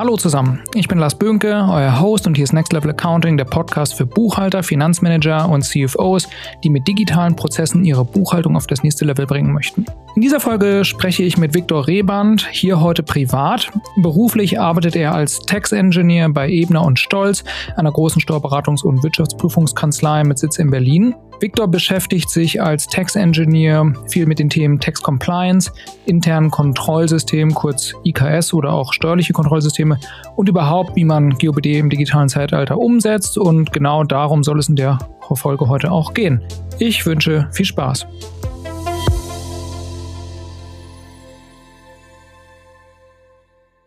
[0.00, 3.44] Hallo zusammen, ich bin Lars Bönke, euer Host und hier ist Next Level Accounting, der
[3.44, 6.26] Podcast für Buchhalter, Finanzmanager und CFOs,
[6.64, 9.84] die mit digitalen Prozessen ihre Buchhaltung auf das nächste Level bringen möchten.
[10.16, 13.70] In dieser Folge spreche ich mit Viktor Reband, hier heute privat.
[13.96, 17.44] Beruflich arbeitet er als Tax Engineer bei Ebner und Stolz,
[17.76, 21.14] einer großen Steuerberatungs- und Wirtschaftsprüfungskanzlei mit Sitz in Berlin.
[21.40, 25.72] Victor beschäftigt sich als Tax Engineer viel mit den Themen Tax Compliance,
[26.04, 29.98] internen Kontrollsystem, kurz IKS oder auch steuerliche Kontrollsysteme
[30.36, 33.38] und überhaupt, wie man GOBD im digitalen Zeitalter umsetzt.
[33.38, 34.98] Und genau darum soll es in der
[35.32, 36.42] Folge heute auch gehen.
[36.78, 38.06] Ich wünsche viel Spaß.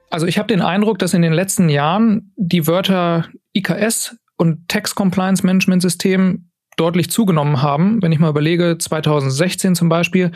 [0.09, 4.95] Also ich habe den Eindruck, dass in den letzten Jahren die Wörter IKS und Tax
[4.95, 8.01] Compliance Management System deutlich zugenommen haben.
[8.01, 10.31] Wenn ich mal überlege, 2016 zum Beispiel,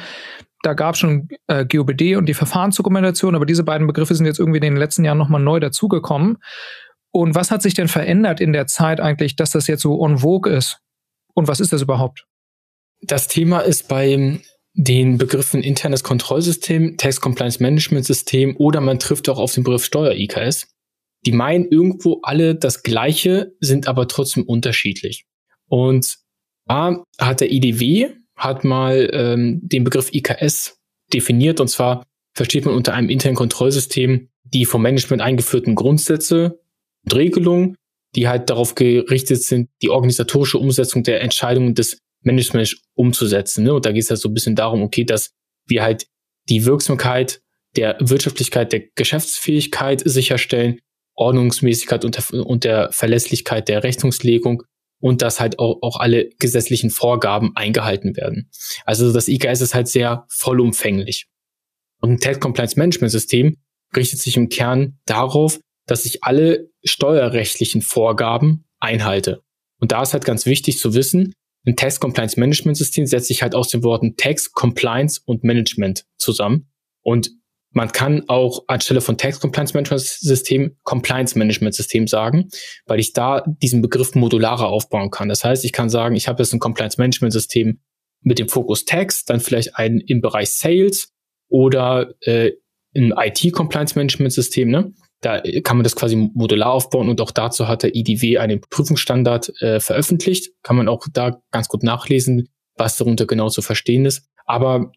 [0.64, 4.40] da gab es schon äh, GOBD und die Verfahrensdokumentation, aber diese beiden Begriffe sind jetzt
[4.40, 6.38] irgendwie in den letzten Jahren nochmal neu dazugekommen.
[7.12, 10.20] Und was hat sich denn verändert in der Zeit eigentlich, dass das jetzt so en
[10.20, 10.80] vogue ist?
[11.34, 12.26] Und was ist das überhaupt?
[13.02, 14.40] Das Thema ist bei
[14.74, 19.86] den Begriffen internes Kontrollsystem, Tax Compliance Management System oder man trifft auch auf den Begriff
[19.86, 20.68] Steuer-IKS.
[21.26, 25.26] Die meinen irgendwo alle das Gleiche, sind aber trotzdem unterschiedlich.
[25.68, 26.18] Und
[26.68, 30.80] da hat der IDW hat mal ähm, den Begriff IKS
[31.14, 36.60] definiert und zwar versteht man unter einem internen Kontrollsystem die vom Management eingeführten Grundsätze
[37.04, 37.76] und Regelungen,
[38.16, 43.64] die halt darauf gerichtet sind, die organisatorische Umsetzung der Entscheidungen des Managements umzusetzen.
[43.64, 43.74] Ne?
[43.74, 45.32] Und da geht es halt so ein bisschen darum, okay, dass
[45.66, 46.08] wir halt
[46.50, 47.42] die Wirksamkeit
[47.76, 50.80] der Wirtschaftlichkeit, der Geschäftsfähigkeit sicherstellen,
[51.16, 54.64] Ordnungsmäßigkeit und der, und der Verlässlichkeit der Rechnungslegung
[55.00, 58.50] und dass halt auch, auch alle gesetzlichen Vorgaben eingehalten werden.
[58.86, 61.28] Also das IKS ist halt sehr vollumfänglich.
[62.00, 63.58] Und ein Tax Compliance Management System
[63.96, 69.42] richtet sich im Kern darauf, dass ich alle steuerrechtlichen Vorgaben einhalte.
[69.80, 71.34] Und da ist halt ganz wichtig zu wissen,
[71.66, 76.06] ein Tax Compliance Management System setzt sich halt aus den Worten Tax, Compliance und Management
[76.18, 76.70] zusammen.
[77.02, 77.32] Und
[77.78, 82.50] man kann auch anstelle von Tax Compliance Management System Compliance Management System sagen,
[82.88, 85.30] weil ich da diesen Begriff modularer aufbauen kann.
[85.30, 87.80] Das heißt, ich kann sagen, ich habe jetzt ein Compliance Management System
[88.22, 91.14] mit dem Fokus Tax, dann vielleicht ein im Bereich Sales
[91.50, 92.54] oder äh,
[92.96, 94.72] ein IT Compliance Management System.
[94.72, 94.92] Ne?
[95.22, 99.54] Da kann man das quasi modular aufbauen und auch dazu hat der IDW einen Prüfungsstandard
[99.62, 100.50] äh, veröffentlicht.
[100.64, 104.28] Kann man auch da ganz gut nachlesen, was darunter genau zu verstehen ist.
[104.48, 104.92] Aber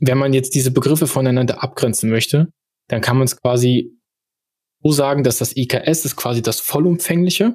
[0.00, 2.48] wenn man jetzt diese Begriffe voneinander abgrenzen möchte,
[2.88, 3.90] dann kann man es quasi
[4.82, 7.54] so sagen, dass das IKS ist quasi das vollumfängliche,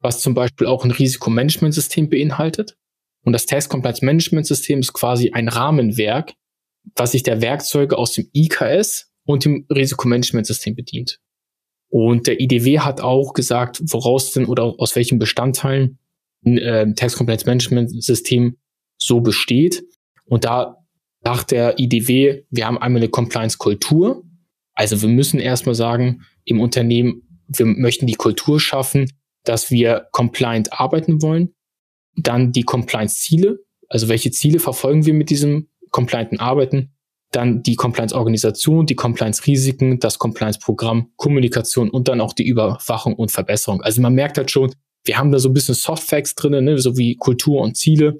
[0.00, 2.76] was zum Beispiel auch ein Risikomanagementsystem beinhaltet.
[3.24, 6.34] Und das Task Compliance Management System ist quasi ein Rahmenwerk,
[6.96, 11.20] was sich der Werkzeuge aus dem IKS und dem Risikomanagementsystem bedient.
[11.88, 15.98] Und der IDW hat auch gesagt, woraus denn oder aus welchen Bestandteilen
[16.44, 18.56] ein äh, Tax Compliance Management System
[18.96, 19.84] so besteht.
[20.24, 20.81] Und da
[21.24, 24.24] nach der IDW, wir haben einmal eine Compliance-Kultur.
[24.74, 29.10] Also wir müssen erstmal sagen, im Unternehmen, wir möchten die Kultur schaffen,
[29.44, 31.54] dass wir compliant arbeiten wollen.
[32.16, 36.94] Dann die Compliance-Ziele, also welche Ziele verfolgen wir mit diesem complianten Arbeiten.
[37.30, 43.80] Dann die Compliance-Organisation, die Compliance-Risiken, das Compliance-Programm, Kommunikation und dann auch die Überwachung und Verbesserung.
[43.82, 46.96] Also man merkt halt schon, wir haben da so ein bisschen Softfacts drin, ne, so
[46.96, 48.18] wie Kultur und Ziele.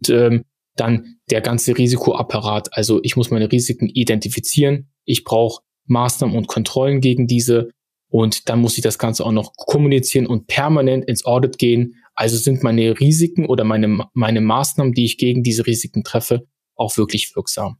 [0.00, 0.44] Und, ähm,
[0.80, 2.68] dann der ganze Risikoapparat.
[2.72, 4.90] Also ich muss meine Risiken identifizieren.
[5.04, 7.70] Ich brauche Maßnahmen und Kontrollen gegen diese.
[8.10, 11.96] Und dann muss ich das Ganze auch noch kommunizieren und permanent ins Audit gehen.
[12.14, 16.96] Also sind meine Risiken oder meine, meine Maßnahmen, die ich gegen diese Risiken treffe, auch
[16.96, 17.78] wirklich wirksam.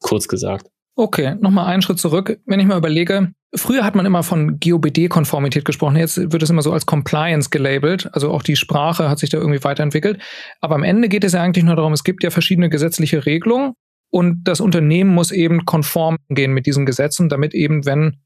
[0.00, 0.70] Kurz gesagt.
[0.96, 2.38] Okay, nochmal einen Schritt zurück.
[2.46, 6.62] Wenn ich mal überlege, früher hat man immer von GOBD-Konformität gesprochen, jetzt wird es immer
[6.62, 8.08] so als Compliance gelabelt.
[8.12, 10.22] Also auch die Sprache hat sich da irgendwie weiterentwickelt.
[10.60, 13.72] Aber am Ende geht es ja eigentlich nur darum, es gibt ja verschiedene gesetzliche Regelungen
[14.10, 18.20] und das Unternehmen muss eben konform gehen mit diesen Gesetzen, damit eben, wenn,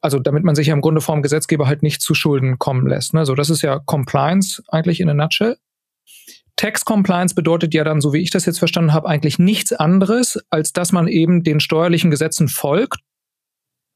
[0.00, 3.12] also damit man sich ja im Grunde vom Gesetzgeber halt nicht zu Schulden kommen lässt.
[3.12, 3.26] Ne?
[3.26, 5.58] So, das ist ja Compliance eigentlich in a nutshell.
[6.56, 10.38] Tax Compliance bedeutet ja dann, so wie ich das jetzt verstanden habe, eigentlich nichts anderes,
[10.50, 13.00] als dass man eben den steuerlichen Gesetzen folgt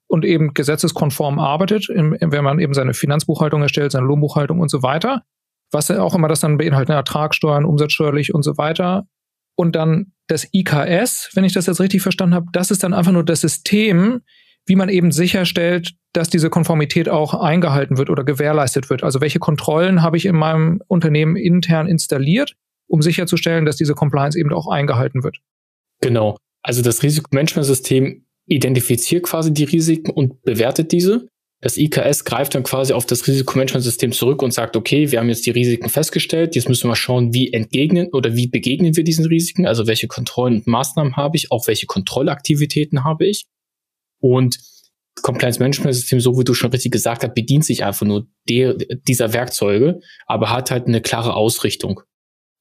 [0.09, 5.23] und eben gesetzeskonform arbeitet, wenn man eben seine Finanzbuchhaltung erstellt, seine Lohnbuchhaltung und so weiter.
[5.73, 9.07] Was auch immer das dann beinhaltet, ne, Ertragssteuern, umsatzsteuerlich und so weiter.
[9.57, 13.13] Und dann das IKS, wenn ich das jetzt richtig verstanden habe, das ist dann einfach
[13.13, 14.23] nur das System,
[14.67, 19.05] wie man eben sicherstellt, dass diese Konformität auch eingehalten wird oder gewährleistet wird.
[19.05, 22.55] Also welche Kontrollen habe ich in meinem Unternehmen intern installiert,
[22.89, 25.39] um sicherzustellen, dass diese Compliance eben auch eingehalten wird.
[26.01, 26.37] Genau.
[26.63, 31.29] Also das Risikomanagementsystem identifiziert quasi die Risiken und bewertet diese.
[31.63, 35.45] Das IKS greift dann quasi auf das Risikomanagementsystem zurück und sagt, okay, wir haben jetzt
[35.45, 39.67] die Risiken festgestellt, jetzt müssen wir schauen, wie entgegnen oder wie begegnen wir diesen Risiken,
[39.67, 43.45] also welche Kontrollen und Maßnahmen habe ich, auch welche Kontrollaktivitäten habe ich.
[44.21, 44.59] Und
[45.23, 48.75] Compliance Management System, so wie du schon richtig gesagt hast, bedient sich einfach nur der,
[48.75, 52.01] dieser Werkzeuge, aber hat halt eine klare Ausrichtung.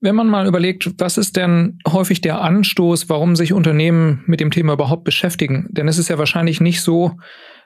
[0.02, 4.52] Wenn man mal überlegt, was ist denn häufig der Anstoß, warum sich Unternehmen mit dem
[4.52, 5.68] Thema überhaupt beschäftigen?
[5.72, 7.18] Denn es ist ja wahrscheinlich nicht so,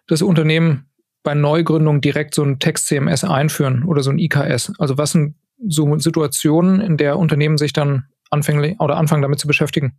[0.08, 0.90] dass Unternehmen
[1.24, 4.74] bei Neugründung direkt so ein Text-CMS einführen oder so ein IKS?
[4.80, 5.36] Also was sind
[5.68, 9.98] so Situationen, in der Unternehmen sich dann anfänglich oder anfangen damit zu beschäftigen?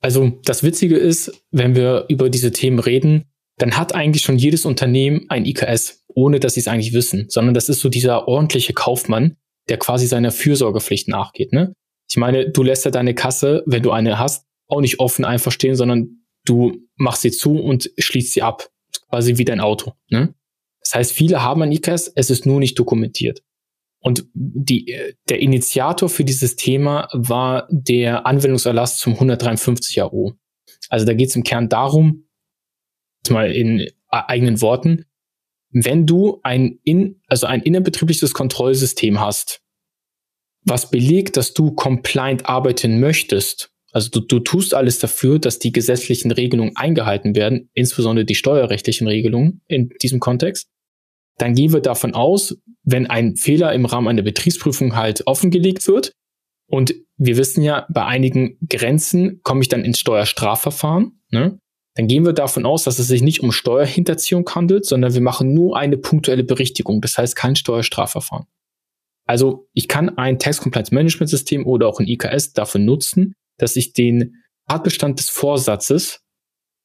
[0.00, 3.24] Also das Witzige ist, wenn wir über diese Themen reden,
[3.58, 7.54] dann hat eigentlich schon jedes Unternehmen ein IKS, ohne dass sie es eigentlich wissen, sondern
[7.54, 9.36] das ist so dieser ordentliche Kaufmann,
[9.68, 11.52] der quasi seiner Fürsorgepflicht nachgeht.
[11.52, 11.74] Ne?
[12.08, 15.52] Ich meine, du lässt ja deine Kasse, wenn du eine hast, auch nicht offen einfach
[15.52, 18.68] stehen, sondern du machst sie zu und schließt sie ab
[19.08, 19.92] quasi wie dein Auto.
[20.08, 20.34] Ne?
[20.80, 23.42] Das heißt, viele haben ein ICAS, es ist nur nicht dokumentiert.
[24.00, 24.96] Und die,
[25.28, 30.34] der Initiator für dieses Thema war der Anwendungserlass zum 153 AO.
[30.88, 32.25] Also da geht es im Kern darum,
[33.30, 35.04] mal in eigenen Worten,
[35.70, 39.60] wenn du ein in, also ein innerbetriebliches Kontrollsystem hast,
[40.64, 45.72] was belegt, dass du compliant arbeiten möchtest, also du, du tust alles dafür, dass die
[45.72, 50.68] gesetzlichen Regelungen eingehalten werden, insbesondere die steuerrechtlichen Regelungen in diesem Kontext.
[51.38, 56.12] Dann gehen wir davon aus, wenn ein Fehler im Rahmen einer Betriebsprüfung halt offengelegt wird,
[56.68, 61.58] und wir wissen ja, bei einigen Grenzen komme ich dann ins Steuerstrafverfahren, ne?
[61.96, 65.54] Dann gehen wir davon aus, dass es sich nicht um Steuerhinterziehung handelt, sondern wir machen
[65.54, 68.46] nur eine punktuelle Berichtigung, das heißt kein Steuerstrafverfahren.
[69.26, 73.76] Also ich kann ein Tax Compliance Management System oder auch ein IKS dafür nutzen, dass
[73.76, 74.36] ich den
[74.68, 76.20] Tatbestand des Vorsatzes,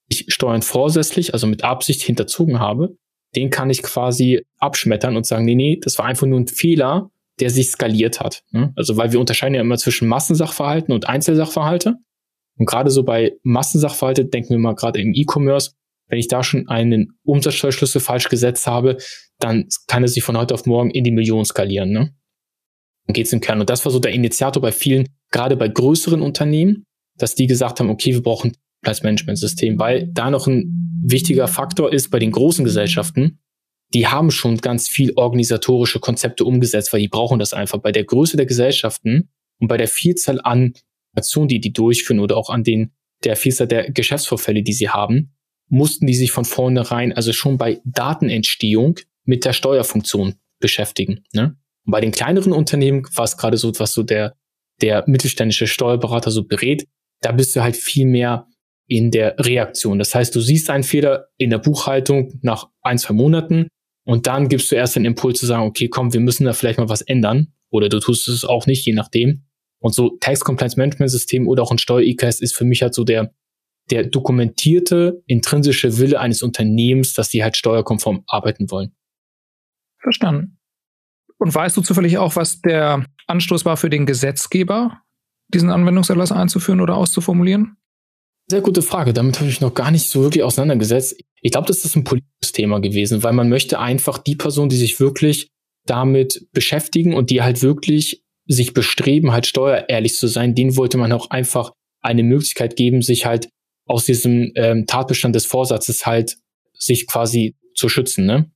[0.08, 2.96] ich Steuern vorsätzlich, also mit Absicht hinterzogen habe,
[3.36, 7.12] den kann ich quasi abschmettern und sagen, nee, nee, das war einfach nur ein Fehler,
[7.42, 8.44] der sich skaliert hat.
[8.52, 8.74] Ne?
[8.78, 11.98] Also weil wir unterscheiden ja immer zwischen Massensachverhalten und Einzelsachverhalte.
[12.62, 15.72] Und gerade so bei Massensachverhalte denken wir mal gerade im E-Commerce,
[16.10, 18.98] wenn ich da schon einen Umsatzsteuerschlüssel falsch gesetzt habe,
[19.40, 21.90] dann kann es sich von heute auf morgen in die Millionen skalieren.
[21.90, 22.13] Ne?
[23.08, 23.62] Dann geht es im Kern.
[23.62, 26.86] Und das war so der Initiator bei vielen gerade bei größeren Unternehmen,
[27.18, 32.12] dass die gesagt haben, okay, wir brauchen Preismanagementsystem, weil da noch ein wichtiger Faktor ist
[32.12, 33.40] bei den großen Gesellschaften,
[33.96, 37.80] die haben schon ganz viel organisatorische Konzepte umgesetzt, weil die brauchen das einfach.
[37.80, 40.74] Bei der Größe der Gesellschaften und bei der Vielzahl an
[41.16, 42.94] Aktionen, die die durchführen oder auch an den
[43.24, 45.36] der Vielzahl der Geschäftsvorfälle, die sie haben,
[45.68, 51.24] mussten die sich von vornherein, also schon bei Datenentstehung mit der Steuerfunktion beschäftigen.
[51.34, 51.56] Ne?
[51.86, 54.36] Und bei den kleineren Unternehmen war es gerade so, was so der
[54.81, 56.88] der mittelständische Steuerberater so berät,
[57.22, 58.48] da bist du halt viel mehr
[58.88, 60.00] in der Reaktion.
[60.00, 63.68] Das heißt, du siehst einen Fehler in der Buchhaltung nach ein, zwei Monaten
[64.06, 66.80] und dann gibst du erst den Impuls zu sagen, okay, komm, wir müssen da vielleicht
[66.80, 67.54] mal was ändern.
[67.69, 69.46] Oder du tust es auch nicht, je nachdem.
[69.81, 73.04] Und so Tax Compliance Management System oder auch ein Steuer-IKS ist für mich halt so
[73.04, 73.33] der,
[73.89, 78.95] der dokumentierte intrinsische Wille eines Unternehmens, dass die halt steuerkonform arbeiten wollen.
[80.00, 80.60] Verstanden.
[81.38, 85.01] Und weißt du zufällig auch, was der Anstoß war für den Gesetzgeber,
[85.48, 87.77] diesen Anwendungserlass einzuführen oder auszuformulieren?
[88.48, 89.13] Sehr gute Frage.
[89.13, 91.20] Damit habe ich noch gar nicht so wirklich auseinandergesetzt.
[91.41, 94.75] Ich glaube, das ist ein politisches Thema gewesen, weil man möchte einfach die Person, die
[94.75, 95.50] sich wirklich
[95.88, 101.12] damit beschäftigen und die halt wirklich sich bestreben, halt steuerehrlich zu sein, denen wollte man
[101.12, 101.71] auch einfach
[102.01, 103.50] eine Möglichkeit geben, sich halt
[103.86, 106.38] aus diesem ähm, Tatbestand des Vorsatzes halt
[106.74, 108.25] sich quasi zu schützen.
[108.25, 108.51] Ne?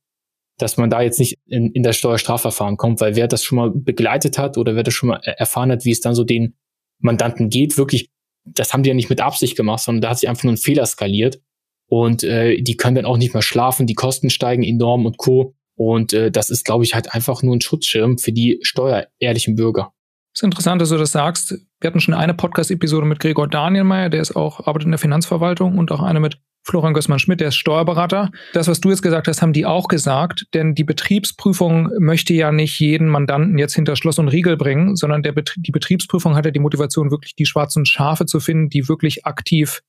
[0.57, 3.71] dass man da jetzt nicht in, in das Steuerstrafverfahren kommt, weil wer das schon mal
[3.71, 6.55] begleitet hat oder wer das schon mal erfahren hat, wie es dann so den
[6.99, 8.09] Mandanten geht, wirklich,
[8.45, 10.57] das haben die ja nicht mit Absicht gemacht, sondern da hat sich einfach nur ein
[10.57, 11.41] Fehler skaliert
[11.87, 15.55] und äh, die können dann auch nicht mehr schlafen, die Kosten steigen enorm und co.
[15.75, 19.91] Und äh, das ist, glaube ich, halt einfach nur ein Schutzschirm für die steuerehrlichen Bürger.
[20.33, 21.55] Das ist interessant, dass du das sagst.
[21.79, 25.77] Wir hatten schon eine Podcast-Episode mit Gregor Danielmeier, der ist auch, arbeitet in der Finanzverwaltung
[25.77, 28.31] und auch eine mit Florian Gößmann-Schmidt, der ist Steuerberater.
[28.53, 32.51] Das, was du jetzt gesagt hast, haben die auch gesagt, denn die Betriebsprüfung möchte ja
[32.51, 36.45] nicht jeden Mandanten jetzt hinter Schloss und Riegel bringen, sondern der Bet die Betriebsprüfung hat
[36.45, 39.81] ja die Motivation, wirklich die schwarzen Schafe zu finden, die wirklich aktiv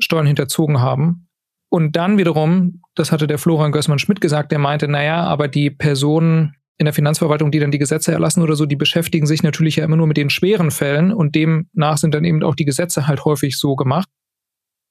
[0.00, 1.28] Steuern hinterzogen haben.
[1.74, 6.54] Und dann wiederum, das hatte der Florian Gößmann-Schmidt gesagt, der meinte, naja, aber die Personen
[6.78, 9.84] in der Finanzverwaltung, die dann die Gesetze erlassen oder so, die beschäftigen sich natürlich ja
[9.84, 13.24] immer nur mit den schweren Fällen und demnach sind dann eben auch die Gesetze halt
[13.24, 14.08] häufig so gemacht.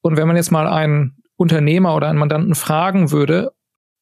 [0.02, 3.54] Und wenn man jetzt mal einen Unternehmer oder einen Mandanten fragen würde,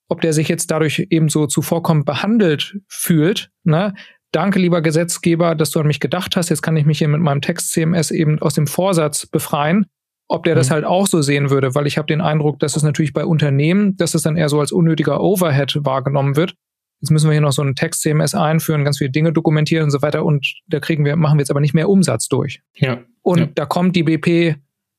[0.09, 3.93] ob der sich jetzt dadurch eben so zuvorkommend behandelt fühlt, ne?
[4.31, 6.49] Danke, lieber Gesetzgeber, dass du an mich gedacht hast.
[6.49, 9.85] Jetzt kann ich mich hier mit meinem Text-CMS eben aus dem Vorsatz befreien.
[10.31, 10.59] Ob der mhm.
[10.59, 13.25] das halt auch so sehen würde, weil ich habe den Eindruck, dass es natürlich bei
[13.25, 16.55] Unternehmen, dass es dann eher so als unnötiger Overhead wahrgenommen wird.
[17.01, 20.01] Jetzt müssen wir hier noch so einen Text-CMS einführen, ganz viele Dinge dokumentieren und so
[20.01, 22.61] weiter und da kriegen wir, machen wir jetzt aber nicht mehr Umsatz durch.
[22.75, 22.99] Ja.
[23.23, 23.45] Und ja.
[23.53, 24.55] da kommt die BP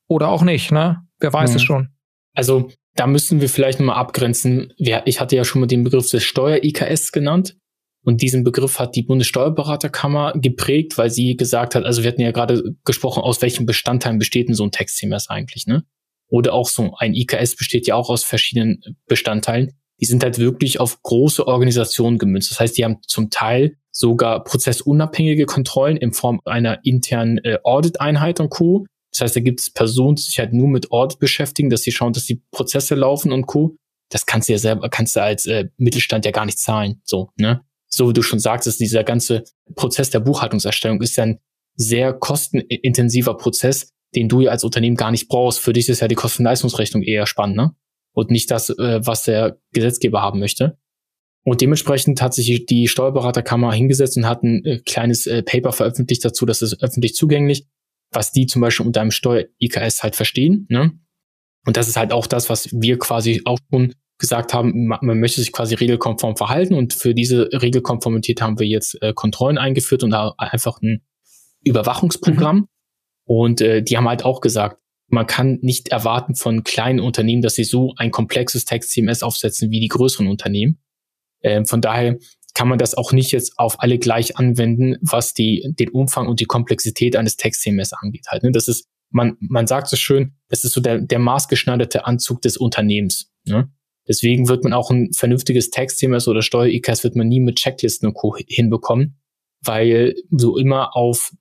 [0.07, 1.01] oder auch nicht, ne?
[1.19, 1.55] Wer weiß mhm.
[1.55, 1.89] es schon.
[2.35, 4.71] Also da müssen wir vielleicht nochmal abgrenzen.
[4.77, 7.57] Ich hatte ja schon mal den Begriff des Steuer-IKS genannt.
[8.03, 12.31] Und diesen Begriff hat die Bundessteuerberaterkammer geprägt, weil sie gesagt hat, also wir hatten ja
[12.31, 15.85] gerade gesprochen, aus welchen Bestandteilen besteht denn so ein Text-CMS eigentlich, ne?
[16.27, 19.71] Oder auch so ein IKS besteht ja auch aus verschiedenen Bestandteilen.
[20.01, 22.51] Die sind halt wirklich auf große Organisationen gemünzt.
[22.51, 28.39] Das heißt, die haben zum Teil sogar prozessunabhängige Kontrollen in Form einer internen äh, Audit-Einheit
[28.39, 28.85] und Co.
[29.11, 31.91] Das heißt, da gibt es Personen, die sich halt nur mit Audit beschäftigen, dass sie
[31.91, 33.77] schauen, dass die Prozesse laufen und Co.
[34.09, 37.01] Das kannst du ja selber, kannst du als äh, Mittelstand ja gar nicht zahlen.
[37.03, 37.63] So, ne?
[37.93, 39.43] So wie du schon sagst, ist dieser ganze
[39.75, 41.39] Prozess der Buchhaltungserstellung ist ein
[41.75, 45.59] sehr kostenintensiver Prozess, den du ja als Unternehmen gar nicht brauchst.
[45.59, 47.75] Für dich ist ja die Kostenleistungsrechnung eher spannend, ne?
[48.15, 50.77] Und nicht das, äh, was der Gesetzgeber haben möchte.
[51.43, 56.23] Und dementsprechend hat sich die Steuerberaterkammer hingesetzt und hat ein äh, kleines äh, Paper veröffentlicht
[56.23, 57.67] dazu, das ist öffentlich zugänglich
[58.15, 60.65] was die zum Beispiel unter einem Steuer-IKS halt verstehen.
[60.69, 60.91] Ne?
[61.65, 65.41] Und das ist halt auch das, was wir quasi auch schon gesagt haben, man möchte
[65.41, 70.11] sich quasi regelkonform verhalten und für diese Regelkonformität haben wir jetzt äh, Kontrollen eingeführt und
[70.11, 71.03] da einfach ein
[71.65, 72.55] Überwachungsprogramm.
[72.55, 72.67] Mhm.
[73.25, 74.77] Und äh, die haben halt auch gesagt,
[75.09, 79.81] man kann nicht erwarten von kleinen Unternehmen, dass sie so ein komplexes Text-CMS aufsetzen wie
[79.81, 80.81] die größeren Unternehmen.
[81.41, 82.17] Äh, von daher
[82.53, 86.39] kann man das auch nicht jetzt auf alle gleich anwenden, was die, den Umfang und
[86.39, 88.27] die Komplexität eines Text-CMS angeht.
[88.29, 88.51] Halt, ne?
[88.53, 92.55] Das ist, man, man sagt so schön, das ist so der, der maßgeschneiderte Anzug des
[92.55, 93.33] Unternehmens.
[93.45, 93.69] Ne?
[94.07, 98.13] Deswegen wird man auch ein vernünftiges Text-CMS oder Steuer-IKS wird man nie mit Checklisten und
[98.15, 98.35] Co.
[98.47, 99.19] hinbekommen,
[99.61, 101.31] weil so immer auf,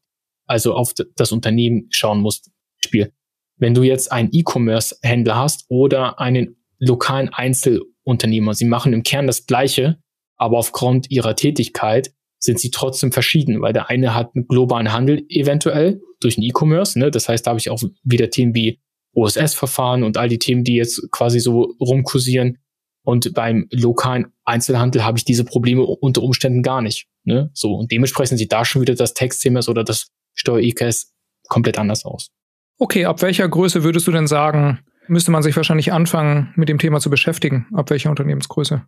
[0.46, 2.42] also auf das Unternehmen schauen muss.
[2.84, 3.12] Spiel.
[3.56, 9.46] Wenn du jetzt einen E-Commerce-Händler hast oder einen lokalen Einzelunternehmer, sie machen im Kern das
[9.46, 9.98] Gleiche,
[10.36, 15.24] aber aufgrund ihrer Tätigkeit sind sie trotzdem verschieden, weil der eine hat einen globalen Handel
[15.28, 17.10] eventuell durch den E-Commerce, ne?
[17.10, 18.80] das heißt, da habe ich auch wieder Themen wie
[19.14, 22.58] OSS-Verfahren und all die Themen, die jetzt quasi so rumkursieren.
[23.04, 27.08] Und beim lokalen Einzelhandel habe ich diese Probleme unter Umständen gar nicht.
[27.24, 27.50] Ne?
[27.52, 31.12] So, und dementsprechend sieht da schon wieder das Text-CMS oder das Steuer-IKS
[31.48, 32.30] komplett anders aus.
[32.78, 36.78] Okay, ab welcher Größe würdest du denn sagen, müsste man sich wahrscheinlich anfangen, mit dem
[36.78, 37.66] Thema zu beschäftigen?
[37.72, 38.82] Ab welcher Unternehmensgröße?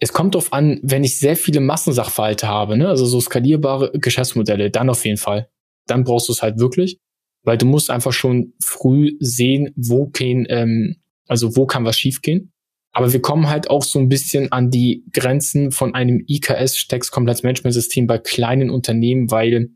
[0.00, 4.70] Es kommt darauf an, wenn ich sehr viele Massensachverhalte habe, ne, also so skalierbare Geschäftsmodelle,
[4.70, 5.48] dann auf jeden Fall.
[5.86, 7.00] Dann brauchst du es halt wirklich,
[7.44, 10.96] weil du musst einfach schon früh sehen, wo gehen, ähm,
[11.28, 12.52] also wo kann was schiefgehen.
[12.92, 17.10] Aber wir kommen halt auch so ein bisschen an die Grenzen von einem IKS Text
[17.10, 19.70] Compliance Management System bei kleinen Unternehmen, weil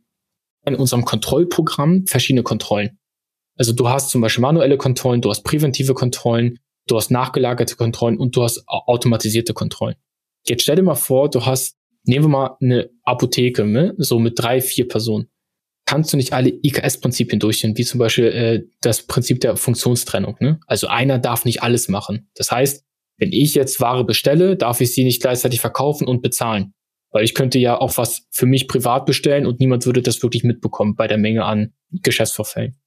[0.64, 2.98] in unserem Kontrollprogramm verschiedene Kontrollen.
[3.56, 8.18] Also du hast zum Beispiel manuelle Kontrollen, du hast präventive Kontrollen, du hast nachgelagerte Kontrollen
[8.18, 9.96] und du hast automatisierte Kontrollen.
[10.46, 13.94] Jetzt stell dir mal vor, du hast, nehmen wir mal eine Apotheke, ne?
[13.98, 15.28] so mit drei, vier Personen.
[15.88, 20.36] Kannst du nicht alle IKS-Prinzipien durchführen, wie zum Beispiel äh, das Prinzip der Funktionstrennung.
[20.38, 20.60] Ne?
[20.66, 22.28] Also einer darf nicht alles machen.
[22.34, 22.84] Das heißt,
[23.16, 26.74] wenn ich jetzt Ware bestelle, darf ich sie nicht gleichzeitig verkaufen und bezahlen.
[27.10, 30.44] Weil ich könnte ja auch was für mich privat bestellen und niemand würde das wirklich
[30.44, 32.78] mitbekommen bei der Menge an Geschäftsvorfällen.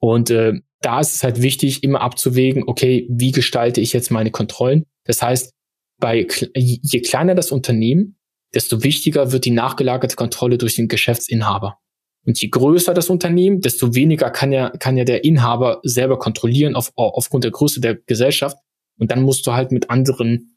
[0.00, 4.32] Und äh, da ist es halt wichtig, immer abzuwägen, okay, wie gestalte ich jetzt meine
[4.32, 4.86] Kontrollen?
[5.04, 5.54] Das heißt,
[6.00, 6.26] bei,
[6.56, 8.18] je kleiner das Unternehmen,
[8.52, 11.78] desto wichtiger wird die nachgelagerte Kontrolle durch den Geschäftsinhaber.
[12.24, 16.74] Und je größer das Unternehmen, desto weniger kann ja, kann ja der Inhaber selber kontrollieren
[16.74, 18.56] auf, aufgrund der Größe der Gesellschaft.
[18.98, 20.56] Und dann musst du halt mit anderen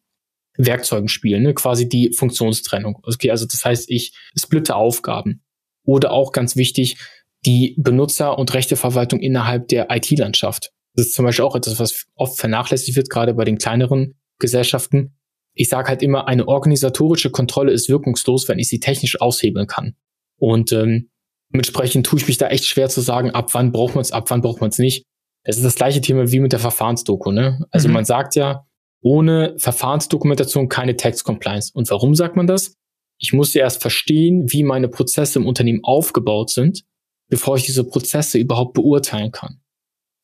[0.58, 1.54] Werkzeugen spielen, ne?
[1.54, 3.00] quasi die Funktionstrennung.
[3.04, 5.44] Okay, also das heißt, ich splitte Aufgaben.
[5.84, 6.98] Oder auch ganz wichtig,
[7.46, 10.72] die Benutzer- und Rechteverwaltung innerhalb der IT-Landschaft.
[10.96, 15.18] Das ist zum Beispiel auch etwas, was oft vernachlässigt wird, gerade bei den kleineren Gesellschaften
[15.58, 19.96] ich sage halt immer, eine organisatorische Kontrolle ist wirkungslos, wenn ich sie technisch aushebeln kann.
[20.38, 21.10] Und ähm,
[21.52, 24.30] dementsprechend tue ich mich da echt schwer zu sagen, ab wann braucht man es, ab
[24.30, 25.04] wann braucht man es nicht.
[25.44, 27.32] Es ist das gleiche Thema wie mit der Verfahrensdoku.
[27.32, 27.66] Ne?
[27.72, 27.96] Also mhm.
[27.96, 28.66] man sagt ja,
[29.02, 31.72] ohne Verfahrensdokumentation keine Tax Compliance.
[31.74, 32.74] Und warum sagt man das?
[33.20, 36.84] Ich muss ja erst verstehen, wie meine Prozesse im Unternehmen aufgebaut sind,
[37.30, 39.62] bevor ich diese Prozesse überhaupt beurteilen kann.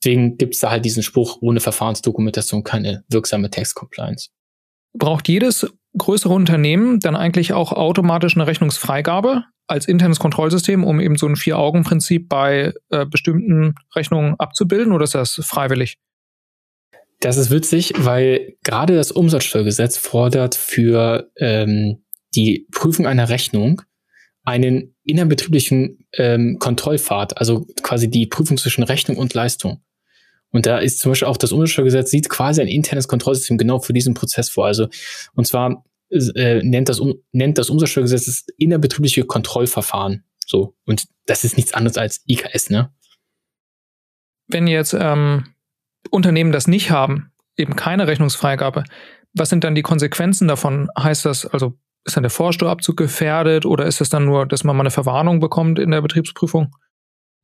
[0.03, 4.29] Deswegen gibt es da halt diesen Spruch, ohne Verfahrensdokumentation keine wirksame Tax Compliance
[4.93, 11.17] braucht jedes größere Unternehmen dann eigentlich auch automatisch eine Rechnungsfreigabe als internes Kontrollsystem, um eben
[11.17, 15.97] so ein Vier-Augen-Prinzip bei äh, bestimmten Rechnungen abzubilden oder ist das freiwillig?
[17.19, 22.03] Das ist witzig, weil gerade das Umsatzsteuergesetz fordert für ähm,
[22.35, 23.81] die Prüfung einer Rechnung
[24.43, 29.81] einen innerbetrieblichen ähm, Kontrollpfad, also quasi die Prüfung zwischen Rechnung und Leistung.
[30.53, 33.91] Und da ist zum Beispiel auch das Umsatzsteuergesetz sieht quasi ein internes Kontrollsystem genau für
[33.91, 34.67] diesen Prozess vor.
[34.67, 34.87] Also,
[35.33, 40.23] und zwar äh, nennt das, um, nennt das Umsatzsteuergesetz das innerbetriebliche Kontrollverfahren.
[40.45, 40.75] So.
[40.85, 42.93] Und das ist nichts anderes als IKS, ne?
[44.47, 45.55] Wenn jetzt ähm,
[46.11, 48.83] Unternehmen das nicht haben, eben keine Rechnungsfreigabe,
[49.33, 50.89] was sind dann die Konsequenzen davon?
[50.97, 51.73] Heißt das, also
[52.05, 55.39] ist dann der Vorsteuerabzug gefährdet oder ist es dann nur, dass man mal eine Verwarnung
[55.39, 56.75] bekommt in der Betriebsprüfung?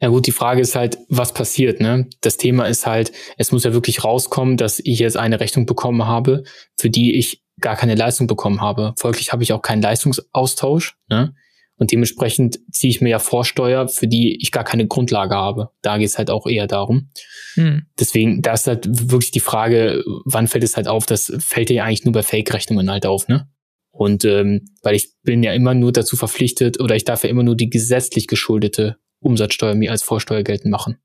[0.02, 2.08] Ja gut, die Frage ist halt, was passiert, ne?
[2.22, 6.06] Das Thema ist halt, es muss ja wirklich rauskommen, dass ich jetzt eine Rechnung bekommen
[6.06, 6.44] habe,
[6.78, 8.94] für die ich gar keine Leistung bekommen habe.
[8.98, 11.34] Folglich habe ich auch keinen Leistungsaustausch, ne?
[11.76, 15.70] Und dementsprechend ziehe ich mir ja Vorsteuer, für die ich gar keine Grundlage habe.
[15.82, 17.10] Da geht es halt auch eher darum.
[17.54, 17.84] Hm.
[17.98, 21.06] Deswegen, da ist halt wirklich die Frage, wann fällt es halt auf?
[21.06, 23.50] Das fällt ja eigentlich nur bei Fake-Rechnungen halt auf, ne?
[23.92, 27.44] Und ähm, weil ich bin ja immer nur dazu verpflichtet oder ich darf ja immer
[27.44, 30.98] nur die gesetzlich geschuldete Umsatzsteuer mir als Vorsteuer geltend machen.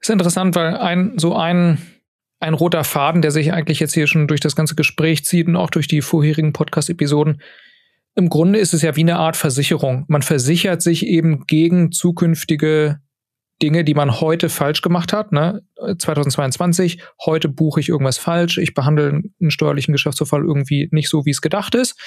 [0.00, 1.78] ist interessant, weil ein so ein
[2.40, 5.56] ein roter Faden, der sich eigentlich jetzt hier schon durch das ganze Gespräch zieht und
[5.56, 7.40] auch durch die vorherigen Podcast-Episoden.
[8.16, 10.04] Im Grunde ist es ja wie eine Art Versicherung.
[10.08, 13.00] Man versichert sich eben gegen zukünftige
[13.62, 15.32] Dinge, die man heute falsch gemacht hat.
[15.32, 15.62] Ne?
[15.98, 21.30] 2022, heute buche ich irgendwas falsch, ich behandle einen steuerlichen Geschäftsvorfall irgendwie nicht so, wie
[21.30, 21.98] es gedacht ist.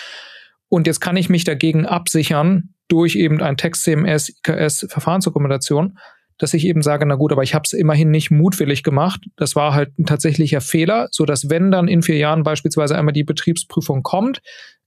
[0.69, 5.97] Und jetzt kann ich mich dagegen absichern durch eben ein Text-CMS, IKS, Verfahrensdokumentation,
[6.37, 9.21] dass ich eben sage, na gut, aber ich habe es immerhin nicht mutwillig gemacht.
[9.37, 13.13] Das war halt ein tatsächlicher Fehler, so dass wenn dann in vier Jahren beispielsweise einmal
[13.13, 14.41] die Betriebsprüfung kommt,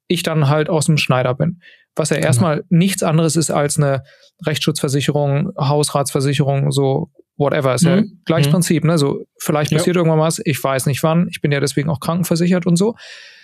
[0.07, 1.61] ich dann halt aus dem Schneider bin.
[1.97, 2.27] Was ja genau.
[2.27, 4.03] erstmal nichts anderes ist als eine
[4.47, 7.75] Rechtsschutzversicherung, Hausratsversicherung, so whatever.
[7.75, 7.89] Ist mhm.
[7.89, 8.53] ja gleiches mhm.
[8.53, 8.99] Prinzip, ne?
[8.99, 10.01] So, vielleicht passiert ja.
[10.01, 12.95] irgendwann was, ich weiß nicht wann, ich bin ja deswegen auch krankenversichert und so.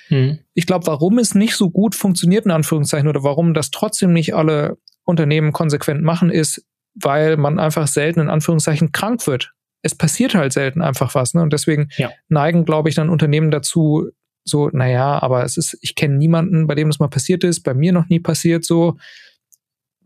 [0.09, 0.39] Mhm.
[0.55, 4.35] Ich glaube, warum es nicht so gut funktioniert, in Anführungszeichen, oder warum das trotzdem nicht
[4.35, 9.53] alle Unternehmen konsequent machen, ist, weil man einfach selten in Anführungszeichen krank wird.
[9.83, 11.43] Es passiert halt selten einfach was, ne?
[11.43, 12.11] Und deswegen ja.
[12.29, 14.11] neigen, glaube ich, dann Unternehmen dazu,
[14.45, 17.75] so, naja, aber es ist, ich kenne niemanden, bei dem das mal passiert ist, bei
[17.75, 18.97] mir noch nie passiert so.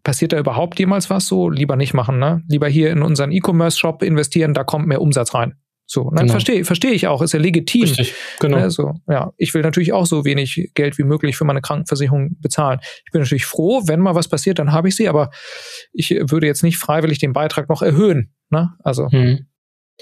[0.02, 1.50] Passiert da überhaupt jemals was so?
[1.50, 2.42] Lieber nicht machen, ne?
[2.48, 5.56] Lieber hier in unseren E-Commerce-Shop investieren, da kommt mehr Umsatz rein.
[5.92, 6.20] So, ne?
[6.20, 6.30] genau.
[6.30, 7.82] verstehe versteh ich auch, ist ja legitim.
[7.82, 8.58] Richtig, genau.
[8.58, 12.78] Also, ja, ich will natürlich auch so wenig Geld wie möglich für meine Krankenversicherung bezahlen.
[13.04, 15.30] Ich bin natürlich froh, wenn mal was passiert, dann habe ich sie, aber
[15.92, 18.32] ich würde jetzt nicht freiwillig den Beitrag noch erhöhen.
[18.50, 18.70] Ne?
[18.84, 19.10] Also.
[19.10, 19.46] Hm.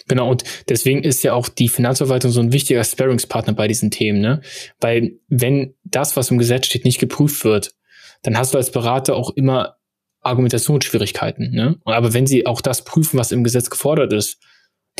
[0.08, 4.20] Genau, und deswegen ist ja auch die Finanzverwaltung so ein wichtiger Sparringspartner bei diesen Themen,
[4.20, 4.42] ne?
[4.80, 7.74] Weil wenn das, was im Gesetz steht, nicht geprüft wird,
[8.22, 9.76] dann hast du als Berater auch immer
[10.20, 11.76] Argumentationsschwierigkeiten, ne?
[11.86, 14.38] Aber wenn sie auch das prüfen, was im Gesetz gefordert ist,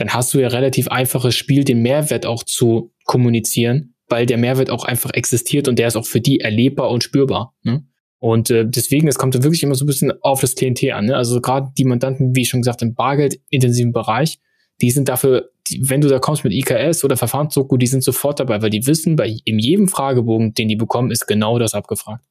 [0.00, 4.70] dann hast du ja relativ einfaches Spiel, den Mehrwert auch zu kommunizieren, weil der Mehrwert
[4.70, 7.54] auch einfach existiert und der ist auch für die erlebbar und spürbar.
[7.62, 7.84] Ne?
[8.18, 11.06] Und äh, deswegen, es kommt dann wirklich immer so ein bisschen auf das Klientel an.
[11.06, 11.16] Ne?
[11.16, 14.38] Also gerade die Mandanten, wie schon gesagt, im bargeldintensiven Bereich,
[14.80, 18.40] die sind dafür, die, wenn du da kommst mit IKS oder Verfahrensdoku, die sind sofort
[18.40, 22.24] dabei, weil die wissen, bei in jedem Fragebogen, den die bekommen, ist genau das abgefragt.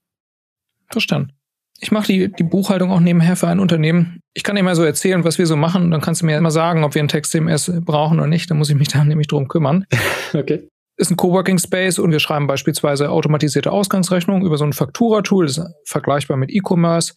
[0.89, 1.36] Verstanden.
[1.79, 4.19] Ich mache die, die Buchhaltung auch nebenher für ein Unternehmen.
[4.33, 5.91] Ich kann dir mal so erzählen, was wir so machen.
[5.91, 8.49] Dann kannst du mir immer sagen, ob wir ein Text-CMS brauchen oder nicht.
[8.49, 9.85] Dann muss ich mich da nämlich drum kümmern.
[10.33, 10.67] okay.
[10.99, 15.45] Ist ein Coworking Space und wir schreiben beispielsweise automatisierte Ausgangsrechnungen über so ein Faktura-Tool.
[15.45, 17.13] Das ist vergleichbar mit E-Commerce.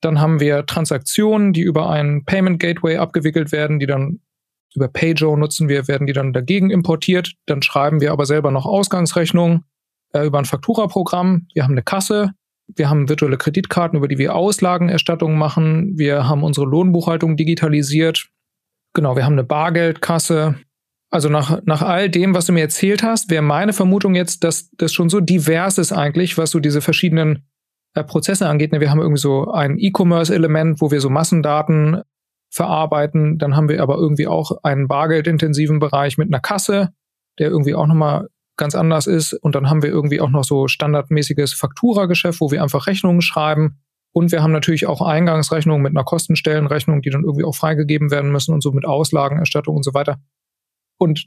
[0.00, 4.20] Dann haben wir Transaktionen, die über einen Payment Gateway abgewickelt werden, die dann
[4.74, 7.34] über PayJo nutzen wir, werden die dann dagegen importiert.
[7.46, 9.64] Dann schreiben wir aber selber noch Ausgangsrechnungen
[10.12, 11.48] äh, über ein Faktura-Programm.
[11.52, 12.32] Wir haben eine Kasse,
[12.76, 15.92] wir haben virtuelle Kreditkarten, über die wir Auslagenerstattungen machen.
[15.96, 18.28] Wir haben unsere Lohnbuchhaltung digitalisiert.
[18.94, 20.56] Genau, wir haben eine Bargeldkasse.
[21.10, 24.70] Also nach, nach all dem, was du mir erzählt hast, wäre meine Vermutung jetzt, dass
[24.72, 27.48] das schon so divers ist eigentlich, was so diese verschiedenen
[27.94, 28.70] äh, Prozesse angeht.
[28.72, 32.02] Wir haben irgendwie so ein E-Commerce-Element, wo wir so Massendaten
[32.50, 33.38] verarbeiten.
[33.38, 36.92] Dann haben wir aber irgendwie auch einen bargeldintensiven Bereich mit einer Kasse,
[37.38, 38.28] der irgendwie auch nochmal
[38.60, 39.32] ganz anders ist.
[39.32, 43.80] Und dann haben wir irgendwie auch noch so standardmäßiges Faktura-Geschäft, wo wir einfach Rechnungen schreiben.
[44.12, 48.30] Und wir haben natürlich auch Eingangsrechnungen mit einer Kostenstellenrechnung, die dann irgendwie auch freigegeben werden
[48.30, 50.20] müssen und so mit Auslagenerstattung und so weiter.
[50.98, 51.26] Und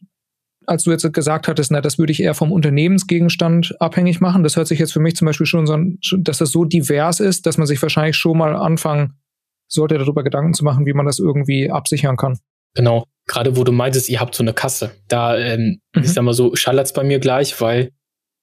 [0.65, 4.43] als du jetzt gesagt hattest, na, das würde ich eher vom Unternehmensgegenstand abhängig machen.
[4.43, 7.19] Das hört sich jetzt für mich zum Beispiel schon so an, dass das so divers
[7.19, 9.19] ist, dass man sich wahrscheinlich schon mal anfangen
[9.67, 12.39] sollte, darüber Gedanken zu machen, wie man das irgendwie absichern kann.
[12.75, 13.05] Genau.
[13.25, 14.91] Gerade wo du meintest, ihr habt so eine Kasse.
[15.07, 16.03] Da ähm, mhm.
[16.03, 17.91] ist ja mal so, schallert's bei mir gleich, weil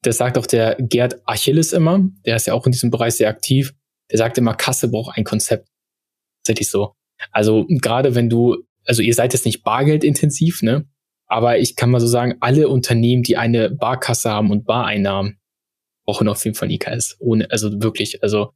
[0.02, 3.28] das sagt auch der Gerd Achilles immer, der ist ja auch in diesem Bereich sehr
[3.28, 3.74] aktiv,
[4.10, 5.68] der sagt immer, Kasse braucht ein Konzept.
[6.42, 6.94] Tatsächlich so.
[7.32, 10.86] Also gerade wenn du, also ihr seid jetzt nicht bargeldintensiv, ne?
[11.26, 15.38] Aber ich kann mal so sagen, alle Unternehmen, die eine Barkasse haben und Bareinnahmen,
[16.04, 17.16] brauchen auf jeden Fall ein IKS.
[17.20, 18.52] Ohne, also wirklich, also,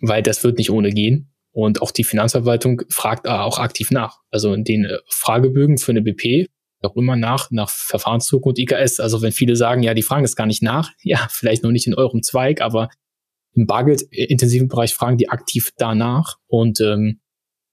[0.00, 1.34] weil das wird nicht ohne gehen.
[1.56, 4.18] Und auch die Finanzverwaltung fragt auch aktiv nach.
[4.30, 6.48] Also in den äh, Fragebögen für eine BP
[6.82, 9.00] auch immer nach, nach Verfahrenszug und IKS.
[9.00, 11.86] Also wenn viele sagen, ja, die fragen es gar nicht nach, ja, vielleicht noch nicht
[11.86, 12.90] in eurem Zweig, aber
[13.54, 16.36] im Bargeld-intensiven Bereich fragen die aktiv danach.
[16.46, 17.20] Und ähm,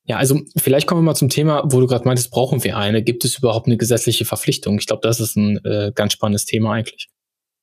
[0.06, 3.04] ja, also vielleicht kommen wir mal zum Thema, wo du gerade meintest, brauchen wir eine?
[3.04, 4.80] Gibt es überhaupt eine gesetzliche Verpflichtung?
[4.80, 7.10] Ich glaube, das ist ein äh, ganz spannendes Thema eigentlich.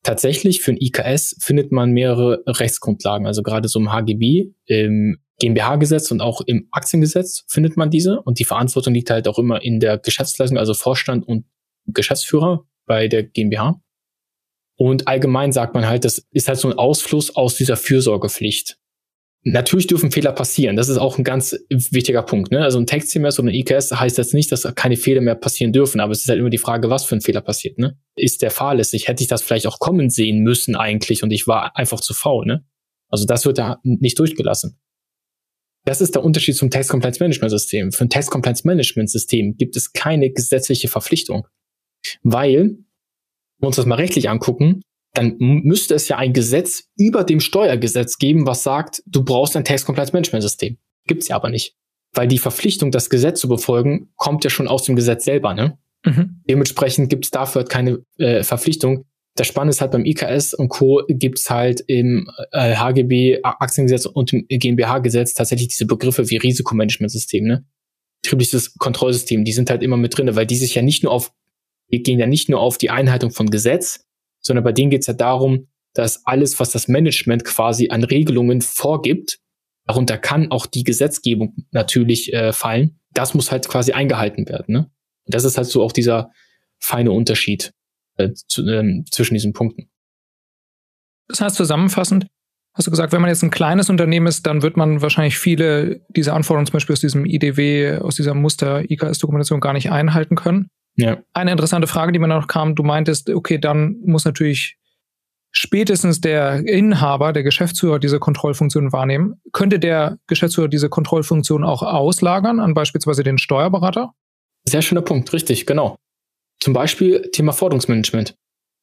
[0.02, 3.26] Tatsächlich für ein IKS findet man mehrere Rechtsgrundlagen.
[3.26, 8.20] Also gerade so im HGB, im GmbH-Gesetz und auch im Aktiengesetz findet man diese.
[8.22, 11.44] Und die Verantwortung liegt halt auch immer in der Geschäftsleitung, also Vorstand und
[11.86, 13.80] Geschäftsführer bei der GmbH.
[14.76, 18.78] Und allgemein sagt man halt, das ist halt so ein Ausfluss aus dieser Fürsorgepflicht.
[19.42, 20.76] Natürlich dürfen Fehler passieren.
[20.76, 22.52] Das ist auch ein ganz wichtiger Punkt.
[22.52, 22.62] Ne?
[22.62, 26.00] Also ein Text-CMS oder ein IKS heißt jetzt nicht, dass keine Fehler mehr passieren dürfen,
[26.00, 27.78] aber es ist halt immer die Frage, was für ein Fehler passiert.
[27.78, 27.98] Ne?
[28.16, 29.08] Ist der fahrlässig?
[29.08, 32.44] Hätte ich das vielleicht auch kommen sehen müssen eigentlich und ich war einfach zu faul.
[32.44, 32.66] Ne?
[33.08, 34.78] Also das wird da nicht durchgelassen.
[35.86, 37.92] Das ist der Unterschied zum Tax Compliance Management System.
[37.92, 41.46] Für ein Tax Compliance Management System gibt es keine gesetzliche Verpflichtung.
[42.22, 42.84] Weil, wenn
[43.58, 48.18] wir uns das mal rechtlich angucken, dann müsste es ja ein Gesetz über dem Steuergesetz
[48.18, 50.78] geben, was sagt, du brauchst ein Tax Compliance Management System.
[51.06, 51.76] Gibt's ja aber nicht.
[52.12, 55.78] Weil die Verpflichtung, das Gesetz zu befolgen, kommt ja schon aus dem Gesetz selber, ne?
[56.04, 56.42] Mhm.
[56.48, 59.04] Dementsprechend gibt's dafür halt keine äh, Verpflichtung.
[59.36, 61.02] Das Spannende ist halt beim IKS und Co.
[61.08, 67.64] gibt's halt im äh, HGB, Aktiengesetz und im GmbH-Gesetz tatsächlich diese Begriffe wie Risikomanagementsystem, ne?
[68.22, 71.32] Betriebliches Kontrollsystem, die sind halt immer mit drinne, weil die sich ja nicht nur auf,
[71.90, 74.04] die gehen ja nicht nur auf die Einhaltung von Gesetz,
[74.40, 79.38] sondern bei denen geht's ja darum, dass alles, was das Management quasi an Regelungen vorgibt,
[79.86, 84.72] darunter kann auch die Gesetzgebung natürlich äh, fallen, das muss halt quasi eingehalten werden.
[84.72, 84.90] Ne?
[85.26, 86.30] Und das ist halt so auch dieser
[86.78, 87.72] feine Unterschied
[88.16, 89.90] äh, zu, ähm, zwischen diesen Punkten.
[91.28, 92.26] Das heißt zusammenfassend,
[92.74, 96.00] hast du gesagt, wenn man jetzt ein kleines Unternehmen ist, dann wird man wahrscheinlich viele
[96.08, 100.70] dieser Anforderungen zum Beispiel aus diesem IDW, aus dieser Muster-IKS-Dokumentation gar nicht einhalten können.
[101.00, 101.18] Ja.
[101.32, 104.76] Eine interessante Frage, die mir noch kam, du meintest, okay, dann muss natürlich
[105.50, 109.40] spätestens der Inhaber, der Geschäftsführer diese Kontrollfunktion wahrnehmen.
[109.52, 114.12] Könnte der Geschäftsführer diese Kontrollfunktion auch auslagern an beispielsweise den Steuerberater?
[114.68, 115.96] Sehr schöner Punkt, richtig, genau.
[116.60, 118.34] Zum Beispiel Thema Forderungsmanagement.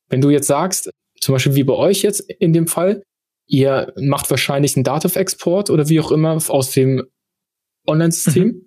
[0.10, 0.89] Wenn du jetzt sagst,
[1.21, 3.03] zum Beispiel wie bei euch jetzt in dem Fall,
[3.47, 7.03] ihr macht wahrscheinlich einen Dativ-Export oder wie auch immer aus dem
[7.86, 8.66] Online-System mhm.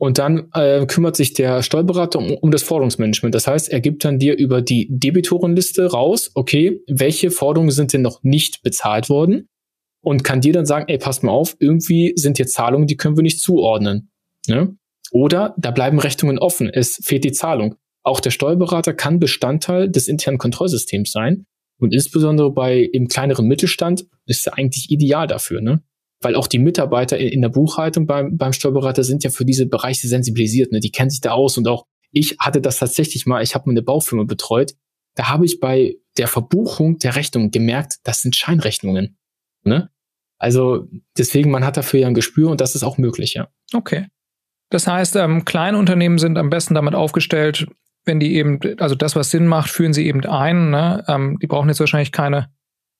[0.00, 3.34] Und dann äh, kümmert sich der Steuerberater um, um, das Forderungsmanagement.
[3.34, 8.00] Das heißt, er gibt dann dir über die Debitorenliste raus, okay, welche Forderungen sind denn
[8.00, 9.50] noch nicht bezahlt worden
[10.02, 13.18] und kann dir dann sagen, ey, pass mal auf, irgendwie sind hier Zahlungen, die können
[13.18, 14.10] wir nicht zuordnen.
[14.48, 14.74] Ne?
[15.12, 17.74] Oder da bleiben Rechnungen offen, es fehlt die Zahlung.
[18.02, 21.44] Auch der Steuerberater kann Bestandteil des internen Kontrollsystems sein.
[21.78, 25.82] Und insbesondere bei im kleineren Mittelstand ist er eigentlich ideal dafür, ne?
[26.22, 30.06] Weil auch die Mitarbeiter in der Buchhaltung beim, beim Steuerberater sind ja für diese Bereiche
[30.06, 30.80] sensibilisiert, ne?
[30.80, 33.82] Die kennen sich da aus und auch ich hatte das tatsächlich mal, ich habe eine
[33.82, 34.72] Baufirma betreut,
[35.14, 39.18] da habe ich bei der Verbuchung der Rechnung gemerkt, das sind Scheinrechnungen.
[39.62, 39.90] Ne?
[40.38, 43.48] Also deswegen, man hat dafür ja ein Gespür und das ist auch möglich, ja.
[43.72, 44.06] Okay.
[44.70, 47.66] Das heißt, ähm, kleine Unternehmen sind am besten damit aufgestellt,
[48.04, 50.70] wenn die eben, also das, was Sinn macht, führen sie eben ein.
[50.70, 51.04] Ne?
[51.08, 52.50] Ähm, die brauchen jetzt wahrscheinlich keine,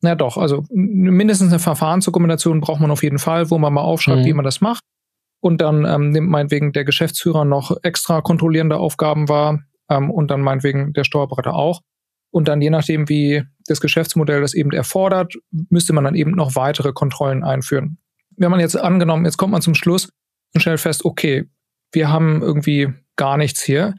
[0.02, 4.20] na doch, also mindestens eine Verfahrensdokumentation braucht man auf jeden Fall, wo man mal aufschreibt,
[4.22, 4.24] mhm.
[4.24, 4.84] wie man das macht.
[5.40, 10.40] Und dann ähm, nimmt meinetwegen der Geschäftsführer noch extra kontrollierende Aufgaben wahr ähm, und dann
[10.42, 11.80] meinetwegen der Steuerberater auch.
[12.30, 16.54] Und dann je nachdem, wie das Geschäftsmodell das eben erfordert, müsste man dann eben noch
[16.54, 17.98] weitere Kontrollen einführen.
[18.36, 20.10] Wenn man jetzt angenommen, jetzt kommt man zum Schluss
[20.54, 21.48] und stellt fest, okay,
[21.92, 23.94] wir haben irgendwie gar nichts hier,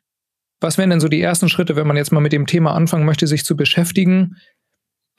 [0.61, 3.05] was wären denn so die ersten Schritte, wenn man jetzt mal mit dem Thema anfangen
[3.05, 4.37] möchte, sich zu beschäftigen?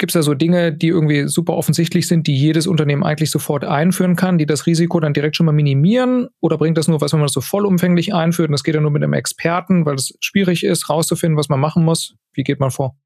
[0.02, 3.64] Gibt es da so Dinge, die irgendwie super offensichtlich sind, die jedes Unternehmen eigentlich sofort
[3.64, 6.26] einführen kann, die das Risiko dann direkt schon mal minimieren?
[6.40, 8.80] Oder bringt das nur was, wenn man das so vollumfänglich einführt und das geht ja
[8.80, 12.16] nur mit einem Experten, weil es schwierig ist, rauszufinden, was man machen muss?
[12.32, 12.96] Wie geht man vor?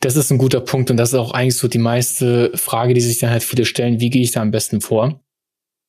[0.00, 3.00] Das ist ein guter Punkt und das ist auch eigentlich so die meiste Frage, die
[3.00, 4.00] sich dann halt viele stellen.
[4.00, 5.20] Wie gehe ich da am besten vor?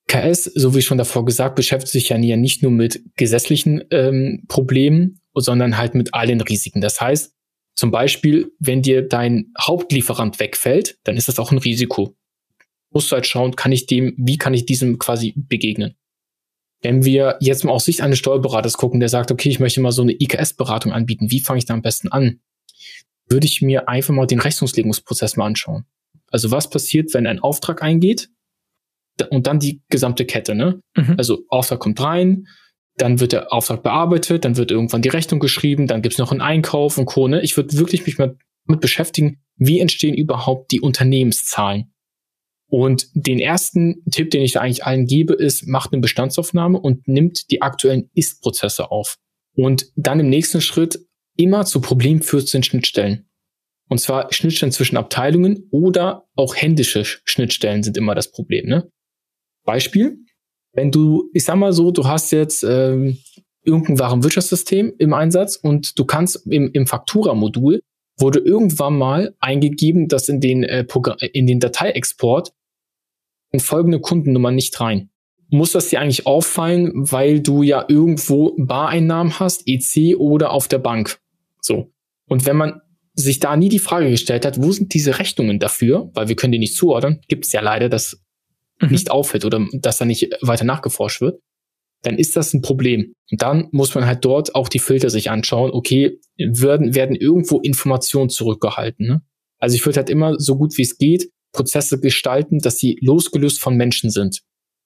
[0.08, 5.20] KS, so wie schon davor gesagt, beschäftigt sich ja nicht nur mit gesetzlichen ähm, Problemen,
[5.34, 6.80] sondern halt mit allen Risiken.
[6.80, 7.34] Das heißt,
[7.76, 12.16] zum Beispiel, wenn dir dein Hauptlieferant wegfällt, dann ist das auch ein Risiko.
[12.92, 15.96] Musst du halt schauen, kann ich dem, wie kann ich diesem quasi begegnen?
[16.82, 19.92] Wenn wir jetzt mal aus Sicht eines Steuerberaters gucken, der sagt, okay, ich möchte mal
[19.92, 22.42] so eine IKS-Beratung anbieten, wie fange ich da am besten an?
[23.28, 25.86] Würde ich mir einfach mal den Rechnungslegungsprozess mal anschauen.
[26.30, 28.30] Also was passiert, wenn ein Auftrag eingeht
[29.30, 30.82] und dann die gesamte Kette, ne?
[30.96, 31.16] Mhm.
[31.18, 32.48] Also Auftrag kommt rein,
[32.98, 36.42] dann wird der Auftrag bearbeitet, dann wird irgendwann die Rechnung geschrieben, dann gibt's noch einen
[36.42, 37.28] Einkauf und Co.
[37.28, 37.42] Ne?
[37.42, 41.94] Ich würde wirklich mich mal damit beschäftigen, wie entstehen überhaupt die Unternehmenszahlen.
[42.68, 47.08] Und den ersten Tipp, den ich da eigentlich allen gebe, ist, macht eine Bestandsaufnahme und
[47.08, 49.18] nimmt die aktuellen Ist-Prozesse auf.
[49.56, 51.00] Und dann im nächsten Schritt
[51.36, 53.30] immer zu sind Schnittstellen.
[53.90, 58.68] Und zwar Schnittstellen zwischen Abteilungen oder auch händische Schnittstellen sind immer das Problem.
[58.68, 58.90] Ne?
[59.66, 60.18] Beispiel,
[60.74, 63.18] wenn du, ich sag mal so, du hast jetzt ähm,
[63.64, 67.82] irgendein Warenwirtschaftssystem im Einsatz und du kannst im, im Faktura-Modul
[68.18, 70.86] wurde irgendwann mal eingegeben, dass in den, äh,
[71.34, 72.54] in den Dateiexport
[73.58, 75.10] folgende Kundennummer nicht rein.
[75.50, 80.80] Muss das dir eigentlich auffallen, weil du ja irgendwo Bareinnahmen hast, EC oder auf der
[80.80, 81.20] Bank?
[81.62, 81.92] So.
[82.28, 82.82] Und wenn man
[83.14, 86.54] sich da nie die Frage gestellt hat, wo sind diese Rechnungen dafür, weil wir können
[86.54, 88.24] die nicht zuordnen, gibt es ja leider, dass
[88.82, 88.90] mhm.
[88.90, 91.40] nicht auffällt oder dass da nicht weiter nachgeforscht wird,
[92.04, 93.14] dann ist das ein Problem.
[93.32, 97.60] Und dann muss man halt dort auch die Filter sich anschauen, okay, werden, werden irgendwo
[97.60, 99.08] Informationen zurückgehalten.
[99.08, 99.22] Ne?
[99.60, 103.62] Also ich würde halt immer so gut wie es geht Prozesse gestalten, dass sie losgelöst
[103.62, 104.42] von Menschen sind.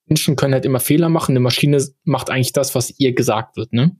[0.05, 3.73] Menschen können halt immer Fehler machen, eine Maschine macht eigentlich das, was ihr gesagt wird.
[3.73, 3.97] Ne?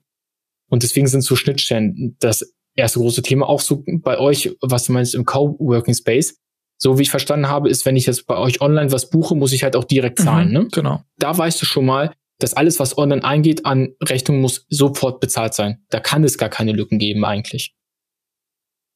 [0.70, 3.48] Und deswegen sind so Schnittstellen das erste große Thema.
[3.48, 6.38] Auch so bei euch, was du meinst im Coworking Space.
[6.78, 9.52] So wie ich verstanden habe, ist, wenn ich jetzt bei euch online was buche, muss
[9.52, 10.50] ich halt auch direkt zahlen.
[10.50, 10.68] Mhm, ne?
[10.72, 11.02] Genau.
[11.18, 15.56] Da weißt du schon mal, dass alles, was online eingeht an Rechnung, muss sofort bezahlt
[15.56, 15.84] sein.
[15.90, 17.76] Da kann es gar keine Lücken geben eigentlich.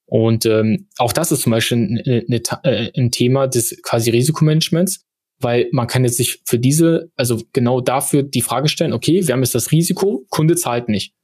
[0.05, 5.05] Und ähm, auch das ist zum Beispiel ein, eine, äh, ein Thema des quasi Risikomanagements,
[5.39, 9.33] weil man kann jetzt sich für diese, also genau dafür die Frage stellen, okay, wir
[9.33, 11.15] haben jetzt das Risiko, Kunde zahlt nicht.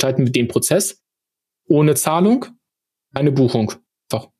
[0.00, 1.02] Schalten wir den Prozess,
[1.68, 2.46] ohne Zahlung
[3.12, 3.72] eine Buchung.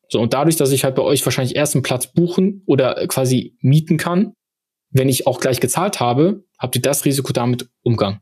[0.09, 3.57] So, und dadurch, dass ich halt bei euch wahrscheinlich erst einen Platz buchen oder quasi
[3.61, 4.33] mieten kann,
[4.91, 8.21] wenn ich auch gleich gezahlt habe, habt ihr das Risiko damit Umgang.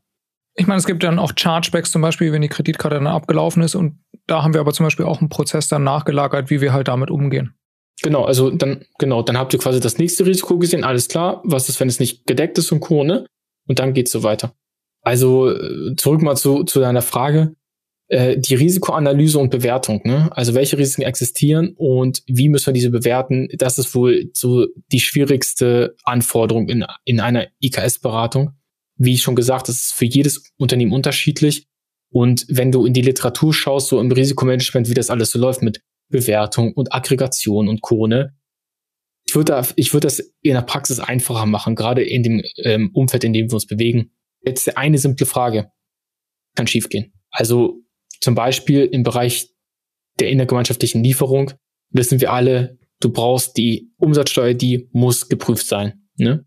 [0.55, 3.75] Ich meine, es gibt dann auch Chargebacks zum Beispiel, wenn die Kreditkarte dann abgelaufen ist
[3.75, 6.89] und da haben wir aber zum Beispiel auch einen Prozess dann nachgelagert, wie wir halt
[6.89, 7.55] damit umgehen.
[8.03, 11.69] Genau, also dann, genau, dann habt ihr quasi das nächste Risiko gesehen, alles klar, was
[11.69, 13.27] ist, wenn es nicht gedeckt ist und Co., ne?
[13.69, 14.55] Und dann geht's so weiter.
[15.03, 17.55] Also äh, zurück mal zu, zu deiner Frage
[18.09, 20.01] äh, die Risikoanalyse und Bewertung.
[20.05, 20.29] Ne?
[20.33, 23.49] Also welche Risiken existieren und wie müssen wir diese bewerten?
[23.59, 28.53] Das ist wohl so die schwierigste Anforderung in, in einer IKS-Beratung.
[28.97, 31.67] Wie ich schon gesagt, das ist für jedes Unternehmen unterschiedlich.
[32.11, 35.63] Und wenn du in die Literatur schaust, so im Risikomanagement, wie das alles so läuft
[35.63, 38.37] mit Bewertung und Aggregation und Co., ne?
[39.29, 42.91] Ich würde da, ich würde das in der Praxis einfacher machen, gerade in dem ähm,
[42.95, 44.13] Umfeld, in dem wir uns bewegen.
[44.43, 45.73] Jetzt eine simple Frage.
[46.55, 47.13] Kann schiefgehen.
[47.31, 47.83] Also
[48.21, 49.51] zum Beispiel im Bereich
[50.19, 51.53] der innergemeinschaftlichen Lieferung
[51.91, 56.09] wissen wir alle, du brauchst die Umsatzsteuer, die muss geprüft sein.
[56.17, 56.45] Ne?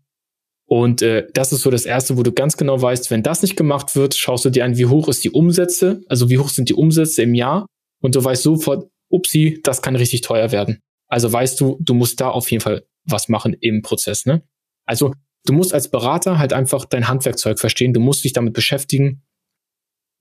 [0.66, 3.56] Und äh, das ist so das Erste, wo du ganz genau weißt, wenn das nicht
[3.56, 6.68] gemacht wird, schaust du dir an, wie hoch ist die Umsätze, also wie hoch sind
[6.68, 7.66] die Umsätze im Jahr
[8.00, 10.78] und du weißt sofort, upsi, das kann richtig teuer werden.
[11.08, 14.26] Also weißt du, du musst da auf jeden Fall was machen im Prozess.
[14.26, 14.42] Ne?
[14.86, 15.12] Also
[15.44, 19.22] du musst als Berater halt einfach dein Handwerkzeug verstehen, du musst dich damit beschäftigen,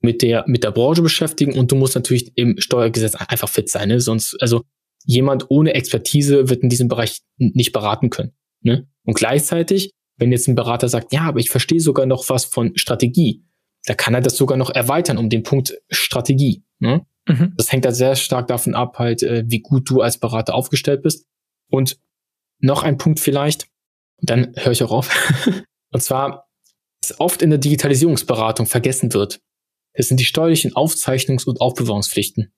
[0.02, 3.90] mit der, mit der Branche beschäftigen und du musst natürlich im Steuergesetz einfach fit sein.
[3.90, 4.00] Ne?
[4.00, 4.64] Sonst, also
[5.06, 8.34] jemand ohne Expertise wird in diesem Bereich nicht beraten können.
[8.62, 8.88] Ne?
[9.04, 12.78] Und gleichzeitig, wenn jetzt ein Berater sagt, ja, aber ich verstehe sogar noch was von
[12.78, 13.44] Strategie,
[13.86, 16.64] da kann er das sogar noch erweitern um den Punkt Strategie.
[16.80, 17.06] Ne?
[17.28, 17.54] Mhm.
[17.58, 21.02] Das hängt halt sehr stark davon ab, halt, äh, wie gut du als Berater aufgestellt
[21.02, 21.26] bist.
[21.70, 21.98] Und
[22.60, 23.68] noch ein Punkt vielleicht,
[24.22, 25.10] dann höre ich auch auf.
[25.92, 26.50] und zwar,
[27.02, 29.40] was oft in der Digitalisierungsberatung vergessen wird,
[29.94, 32.54] es sind die steuerlichen Aufzeichnungs- und Aufbewahrungspflichten.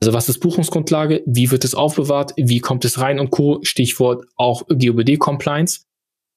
[0.00, 1.22] Also was ist Buchungsgrundlage?
[1.26, 2.32] Wie wird es aufbewahrt?
[2.36, 3.60] Wie kommt es rein und Co?
[3.62, 5.84] Stichwort auch GOBD-Compliance.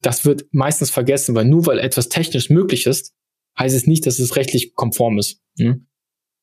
[0.02, 3.14] Das wird meistens vergessen, weil nur weil etwas technisch möglich ist,
[3.58, 5.42] heißt es nicht, dass es rechtlich konform ist.
[5.58, 5.88] Hm?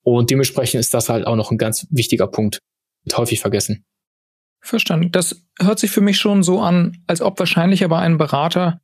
[0.03, 2.59] Und dementsprechend ist das halt auch noch ein ganz wichtiger Punkt.
[3.05, 3.85] Wird häufig vergessen.
[4.61, 5.13] Verstanden.
[5.13, 8.81] Das hört sich für mich schon so an, als ob wahrscheinlich aber ein Berater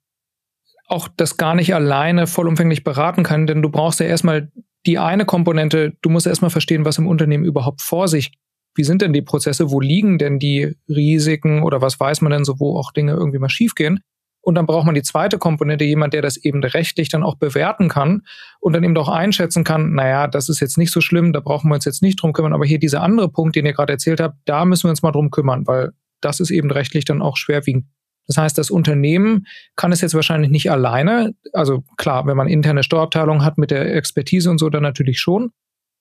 [0.87, 4.51] auch das gar nicht alleine vollumfänglich beraten kann, denn du brauchst ja erstmal
[4.89, 8.33] die eine Komponente, du musst erstmal verstehen, was im Unternehmen überhaupt vor sich.
[8.75, 9.71] Wie sind denn die Prozesse?
[9.71, 13.39] Wo liegen denn die Risiken oder was weiß man denn so, wo auch Dinge irgendwie
[13.39, 14.01] mal schiefgehen?
[14.41, 17.91] Und dann braucht man die zweite Komponente, jemand, der das eben rechtlich dann auch bewerten
[17.91, 18.23] kann
[18.61, 21.69] und dann eben auch einschätzen kann, naja, das ist jetzt nicht so schlimm, da brauchen
[21.69, 24.21] wir uns jetzt nicht drum kümmern, aber hier dieser andere Punkt, den ihr gerade erzählt
[24.21, 25.91] habt, da müssen wir uns mal drum kümmern, weil
[26.23, 27.85] das ist eben rechtlich dann auch schwerwiegend.
[28.29, 31.35] Das heißt, das Unternehmen kann es jetzt wahrscheinlich nicht alleine.
[31.53, 35.51] Also klar, wenn man interne Steuerabteilung hat mit der Expertise und so, dann natürlich schon.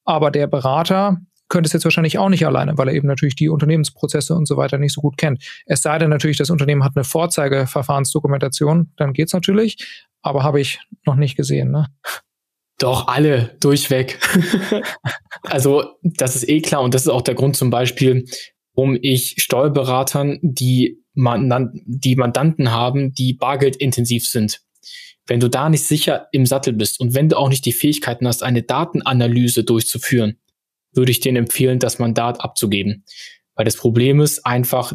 [0.06, 1.18] Aber der Berater
[1.50, 4.58] könnte es jetzt wahrscheinlich auch nicht alleine, weil er eben natürlich die Unternehmensprozesse und so
[4.58, 5.44] weiter nicht so gut kennt.
[5.66, 9.78] Es sei denn natürlich, das Unternehmen hat eine Vorzeigeverfahrensdokumentation, dann geht's natürlich,
[10.22, 11.72] aber habe ich noch nicht gesehen.
[11.72, 11.88] Ne?
[12.80, 14.20] Doch, alle durchweg.
[15.44, 18.26] also das ist eh klar und das ist auch der Grund zum Beispiel,
[18.76, 24.62] warum ich Steuerberatern, die Die Mandanten haben, die bargeldintensiv sind.
[25.26, 28.28] Wenn du da nicht sicher im Sattel bist und wenn du auch nicht die Fähigkeiten
[28.28, 30.40] hast, eine Datenanalyse durchzuführen,
[30.94, 33.04] würde ich denen empfehlen, das Mandat abzugeben.
[33.56, 34.94] Weil das Problem ist einfach,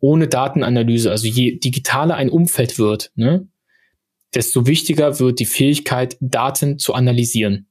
[0.00, 3.48] ohne Datenanalyse, also je digitaler ein Umfeld wird, ne,
[4.34, 7.68] desto wichtiger wird die Fähigkeit, Daten zu analysieren.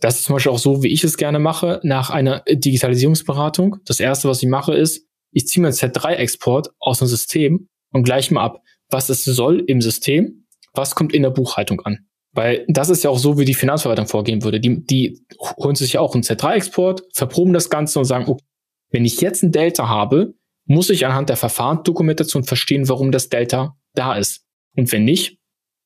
[0.00, 3.76] Das ist zum Beispiel auch so, wie ich es gerne mache, nach einer Digitalisierungsberatung.
[3.84, 8.04] Das erste, was ich mache, ist, ich ziehe mir einen Z3-Export aus dem System und
[8.04, 12.06] gleiche mal ab, was es soll im System, was kommt in der Buchhaltung an.
[12.32, 14.60] Weil das ist ja auch so, wie die Finanzverwaltung vorgehen würde.
[14.60, 15.20] Die, die
[15.58, 18.44] holen sich ja auch einen Z3-Export, verproben das Ganze und sagen, okay,
[18.90, 23.76] wenn ich jetzt ein Delta habe, muss ich anhand der Verfahrensdokumentation verstehen, warum das Delta
[23.94, 24.44] da ist.
[24.76, 25.38] Und wenn nicht,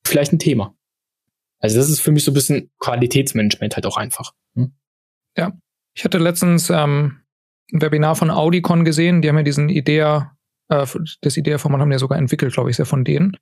[0.06, 0.76] vielleicht ein Thema.
[1.58, 4.32] Also das ist für mich so ein bisschen Qualitätsmanagement halt auch einfach.
[4.54, 4.74] Hm?
[5.36, 5.52] Ja,
[5.94, 7.23] ich hatte letztens ähm,
[7.72, 10.32] ein Webinar von Audicon gesehen, die haben ja diesen Idea,
[10.68, 10.86] äh,
[11.20, 13.36] das Idea-Format haben ja sogar entwickelt, glaube ich, sehr von denen.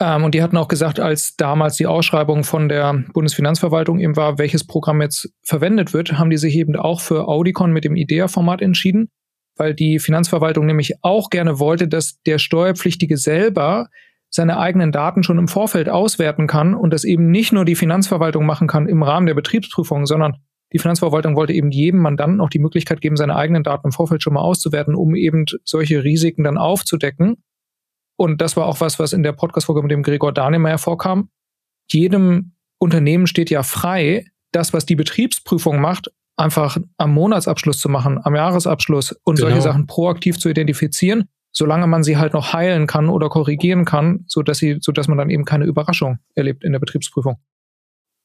[0.00, 4.38] Ähm, und die hatten auch gesagt, als damals die Ausschreibung von der Bundesfinanzverwaltung eben war,
[4.38, 8.62] welches Programm jetzt verwendet wird, haben die sich eben auch für Audicon mit dem IDEA-Format
[8.62, 9.10] entschieden,
[9.56, 13.88] weil die Finanzverwaltung nämlich auch gerne wollte, dass der Steuerpflichtige selber
[14.30, 18.46] seine eigenen Daten schon im Vorfeld auswerten kann und das eben nicht nur die Finanzverwaltung
[18.46, 20.36] machen kann im Rahmen der Betriebsprüfung, sondern
[20.72, 24.22] die Finanzverwaltung wollte eben jedem Mandanten auch die Möglichkeit geben, seine eigenen Daten im Vorfeld
[24.22, 27.42] schon mal auszuwerten, um eben solche Risiken dann aufzudecken.
[28.16, 31.30] Und das war auch was, was in der Podcast-Folge mit dem Gregor Dahnemeyer vorkam.
[31.90, 38.18] Jedem Unternehmen steht ja frei, das, was die Betriebsprüfung macht, einfach am Monatsabschluss zu machen,
[38.22, 39.48] am Jahresabschluss und genau.
[39.48, 44.24] solche Sachen proaktiv zu identifizieren, solange man sie halt noch heilen kann oder korrigieren kann,
[44.26, 47.36] so dass sie, so dass man dann eben keine Überraschung erlebt in der Betriebsprüfung.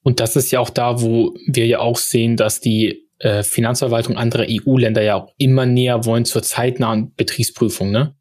[0.06, 4.18] Und das ist ja auch da, wo wir ja auch sehen, dass die äh, Finanzverwaltung
[4.18, 8.16] anderer EU-Länder ja auch immer näher wollen zur zeitnahen Betriebsprüfung, ne?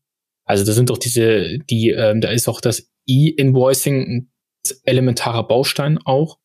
[0.46, 4.32] Also da sind doch diese, die, ähm, da ist auch das E-Invoicing ein
[4.84, 6.38] elementarer Baustein auch.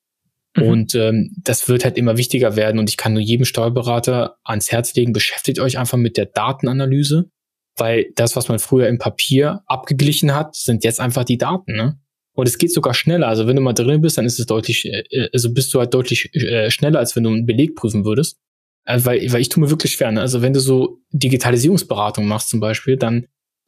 [0.57, 0.63] Mhm.
[0.63, 2.77] Und ähm, das wird halt immer wichtiger werden.
[2.77, 7.29] Und ich kann nur jedem Steuerberater ans Herz legen, beschäftigt euch einfach mit der Datenanalyse,
[7.77, 11.73] weil das, was man früher im Papier abgeglichen hat, sind jetzt einfach die Daten.
[11.73, 11.99] Ne?
[12.33, 13.27] Und es geht sogar schneller.
[13.27, 15.93] Also wenn du mal drin bist, dann ist es deutlich, äh, also bist du halt
[15.93, 18.37] deutlich äh, schneller, als wenn du einen Beleg prüfen würdest.
[18.85, 20.11] Also weil, weil ich tue mir wirklich schwer.
[20.11, 20.21] Ne?
[20.21, 23.27] Also wenn du so Digitalisierungsberatung machst zum Beispiel, dann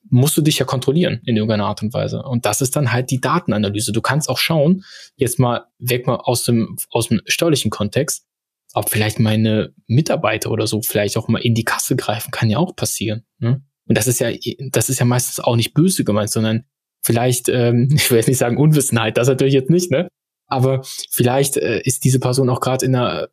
[0.10, 2.24] musst du dich ja kontrollieren in irgendeiner Art und Weise.
[2.24, 3.92] Und das ist dann halt die Datenanalyse.
[3.92, 4.84] Du kannst auch schauen,
[5.16, 8.26] jetzt mal weg mal aus dem, aus dem steuerlichen Kontext,
[8.74, 12.58] ob vielleicht meine Mitarbeiter oder so vielleicht auch mal in die Kasse greifen, kann ja
[12.58, 13.24] auch passieren.
[13.40, 13.62] Ne?
[13.86, 14.32] Und das ist ja,
[14.72, 16.64] das ist ja meistens auch nicht böse gemeint, sondern
[17.02, 20.08] vielleicht, ähm, ich will jetzt nicht sagen Unwissenheit, das natürlich jetzt nicht, ne?
[20.48, 23.30] Aber vielleicht äh, ist diese Person auch gerade in einer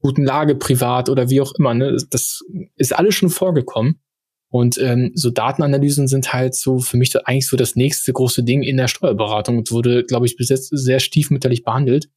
[0.00, 1.96] guten Lage privat oder wie auch immer, ne?
[2.10, 2.42] Das
[2.76, 4.00] ist alles schon vorgekommen.
[4.48, 8.62] Und ähm, so Datenanalysen sind halt so für mich eigentlich so das nächste große Ding
[8.62, 12.08] in der Steuerberatung und wurde, glaube ich, bis jetzt sehr stiefmütterlich behandelt.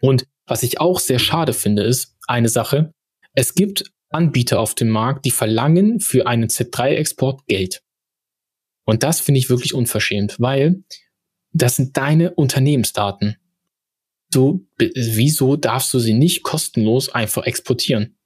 [0.00, 2.92] Und was ich auch sehr schade finde, ist eine Sache.
[3.32, 7.82] Es gibt Anbieter auf dem Markt, die verlangen für einen Z3-Export Geld.
[8.86, 10.82] Und das finde ich wirklich unverschämt, weil
[11.52, 13.36] das sind deine Unternehmensdaten.
[14.32, 18.16] Du, wieso darfst du sie nicht kostenlos einfach exportieren?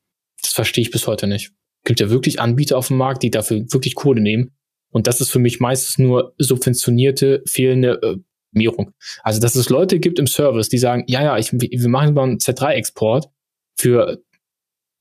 [0.40, 1.52] Das verstehe ich bis heute nicht
[1.84, 4.52] gibt ja wirklich Anbieter auf dem Markt, die dafür wirklich Kohle nehmen.
[4.90, 8.16] Und das ist für mich meistens nur subventionierte, fehlende äh,
[8.52, 8.92] Mierung.
[9.22, 12.24] Also, dass es Leute gibt im Service, die sagen, ja, ja, ich, wir machen mal
[12.24, 13.28] einen Z3-Export
[13.76, 14.22] für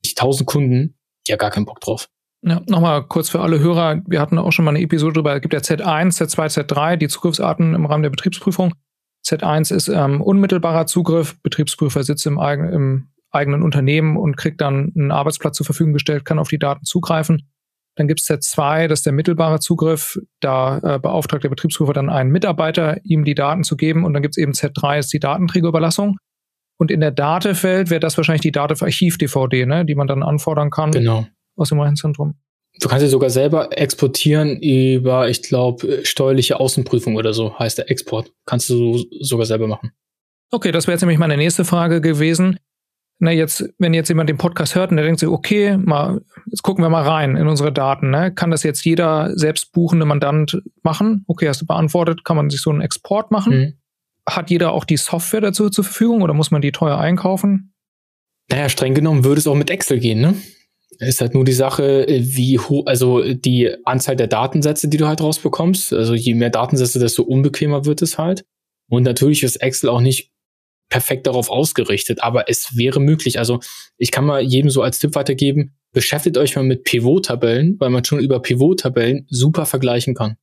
[0.06, 2.08] 1000 Kunden, ja, gar keinen Bock drauf.
[2.42, 4.02] Ja, nochmal kurz für alle Hörer.
[4.06, 5.34] Wir hatten auch schon mal eine Episode drüber.
[5.34, 8.74] Es gibt ja Z1, Z2, Z3, die Zugriffsarten im Rahmen der Betriebsprüfung.
[9.26, 11.40] Z1 ist ähm, unmittelbarer Zugriff.
[11.42, 16.38] Betriebsprüfer sitzt im, im eigenen Unternehmen und kriegt dann einen Arbeitsplatz zur Verfügung gestellt, kann
[16.38, 17.48] auf die Daten zugreifen.
[17.96, 20.18] Dann gibt es Z2, das ist der mittelbare Zugriff.
[20.40, 24.04] Da äh, beauftragt der Betriebsprüfer dann einen Mitarbeiter, ihm die Daten zu geben.
[24.04, 26.16] Und dann gibt es eben Z3, ist die Datenträgerüberlassung.
[26.78, 30.92] Und in der Datefeld wäre das wahrscheinlich die Datev-Archiv-DVD, ne, die man dann anfordern kann
[30.92, 31.26] genau.
[31.60, 32.34] Aus dem Rechenzentrum.
[32.80, 37.90] Du kannst sie sogar selber exportieren über, ich glaube, steuerliche Außenprüfung oder so heißt der
[37.90, 38.32] Export.
[38.46, 39.92] Kannst du sogar selber machen.
[40.50, 42.58] Okay, das wäre jetzt nämlich meine nächste Frage gewesen
[43.20, 46.62] ne, jetzt, wenn jetzt jemand den Podcast hört und der denkt sich, okay, mal, jetzt
[46.62, 48.32] gucken wir mal rein in unsere Daten, ne?
[48.34, 51.24] Kann das jetzt jeder selbstbuchende Mandant machen?
[51.28, 53.52] Okay, hast du beantwortet, kann man sich so einen Export machen?
[53.52, 53.74] Mhm.
[54.28, 57.74] Hat jeder auch die Software dazu zur Verfügung oder muss man die teuer einkaufen?
[58.50, 60.34] Naja, streng genommen würde es auch mit Excel gehen, ne?
[61.00, 65.22] Ist halt nur die Sache, wie hoch, also die Anzahl der Datensätze, die du halt
[65.22, 65.94] rausbekommst.
[65.94, 68.44] Also je mehr Datensätze, desto unbequemer wird es halt.
[68.90, 70.30] Und natürlich ist Excel auch nicht
[70.90, 73.38] perfekt darauf ausgerichtet, aber es wäre möglich.
[73.38, 73.60] Also
[73.96, 78.04] ich kann mal jedem so als Tipp weitergeben, beschäftigt euch mal mit Pivot-Tabellen, weil man
[78.04, 80.36] schon über Pivot-Tabellen super vergleichen kann.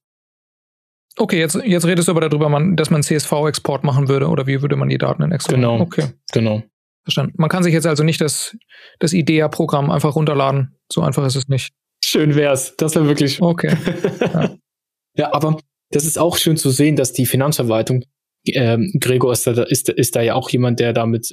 [1.17, 4.75] Okay, jetzt, jetzt redest du aber darüber, dass man CSV-Export machen würde oder wie würde
[4.75, 5.79] man die Daten in Excel Genau.
[5.79, 6.05] Okay.
[6.31, 6.63] Genau.
[7.07, 7.33] Verstanden.
[7.37, 8.55] Man kann sich jetzt also nicht das,
[8.99, 10.75] das IDEA-Programm einfach runterladen.
[10.91, 11.71] So einfach ist es nicht.
[12.03, 12.75] Schön wär's.
[12.77, 13.41] Das wäre wirklich.
[13.41, 13.75] Okay.
[14.21, 14.55] Ja.
[15.15, 15.57] ja, aber
[15.91, 18.03] das ist auch schön zu sehen, dass die Finanzverwaltung,
[18.47, 21.31] ähm, Gregor ist da, ist, ist da ja auch jemand, der da mit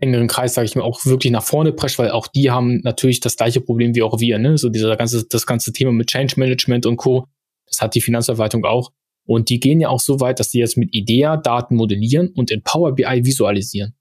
[0.00, 3.20] engeren Kreis, sage ich mal, auch wirklich nach vorne prescht, weil auch die haben natürlich
[3.20, 4.56] das gleiche Problem wie auch wir, ne?
[4.56, 7.26] So dieser ganze, das ganze Thema mit Change Management und Co.
[7.66, 8.92] Das hat die Finanzverwaltung auch.
[9.26, 12.50] Und die gehen ja auch so weit, dass die jetzt mit IDEA Daten modellieren und
[12.50, 13.94] in Power BI visualisieren.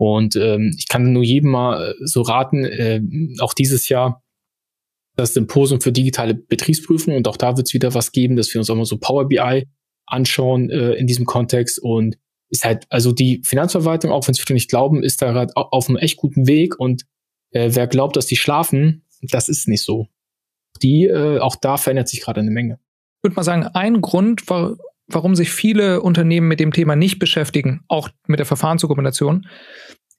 [0.00, 3.02] Und ähm, ich kann nur jedem mal äh, so raten, äh,
[3.40, 4.24] auch dieses Jahr
[5.14, 8.60] das Symposium für digitale Betriebsprüfung und auch da wird es wieder was geben, dass wir
[8.60, 9.68] uns auch mal so Power BI
[10.06, 12.16] anschauen äh, in diesem Kontext und
[12.48, 15.90] ist halt, also die Finanzverwaltung, auch wenn es viele nicht glauben, ist da gerade auf
[15.90, 17.04] einem echt guten Weg und
[17.50, 20.08] äh, wer glaubt, dass die schlafen, das ist nicht so.
[20.80, 22.78] Die, äh, auch da verändert sich gerade eine Menge.
[23.18, 24.48] Ich würde mal sagen, ein Grund,
[25.14, 29.46] warum sich viele Unternehmen mit dem Thema nicht beschäftigen, auch mit der Verfahrensdokumentation,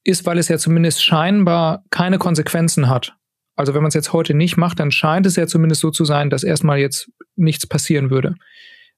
[0.03, 3.15] ist, weil es ja zumindest scheinbar keine Konsequenzen hat.
[3.55, 6.05] Also wenn man es jetzt heute nicht macht, dann scheint es ja zumindest so zu
[6.05, 8.35] sein, dass erstmal jetzt nichts passieren würde,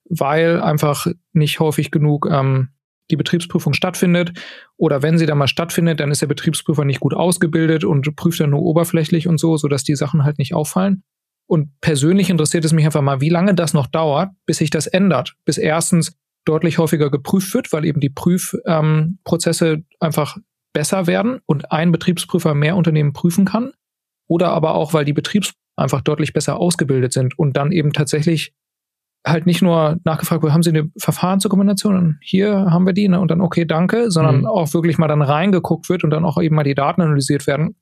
[0.09, 2.69] weil einfach nicht häufig genug ähm,
[3.11, 4.31] die Betriebsprüfung stattfindet.
[4.77, 8.39] Oder wenn sie dann mal stattfindet, dann ist der Betriebsprüfer nicht gut ausgebildet und prüft
[8.39, 11.03] dann nur oberflächlich und so, sodass die Sachen halt nicht auffallen.
[11.47, 14.87] Und persönlich interessiert es mich einfach mal, wie lange das noch dauert, bis sich das
[14.87, 15.35] ändert.
[15.45, 20.37] Bis erstens deutlich häufiger geprüft wird, weil eben die Prüfprozesse ähm, einfach
[20.73, 23.71] besser werden und ein Betriebsprüfer mehr Unternehmen prüfen kann.
[24.27, 28.53] Oder aber auch, weil die Betriebsprüfer einfach deutlich besser ausgebildet sind und dann eben tatsächlich
[29.25, 32.19] halt nicht nur nachgefragt wird, haben Sie eine Verfahrensdokumentation?
[32.21, 33.19] Hier haben wir die ne?
[33.19, 34.45] und dann okay, danke, sondern mhm.
[34.45, 37.75] auch wirklich mal dann reingeguckt wird und dann auch eben mal die Daten analysiert werden,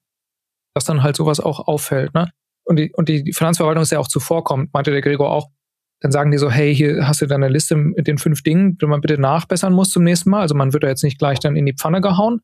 [0.76, 2.14] dass dann halt sowas auch auffällt.
[2.14, 2.32] Ne?
[2.72, 5.50] Und, die, und die Finanzverwaltung ist ja auch zuvorkommt, meinte der Gregor auch.
[6.00, 8.86] Dann sagen die so, hey, hier hast du deine Liste mit den fünf Dingen, die
[8.86, 10.40] man bitte nachbessern muss zum nächsten Mal.
[10.40, 12.40] Also man wird da jetzt nicht gleich dann in die Pfanne gehauen.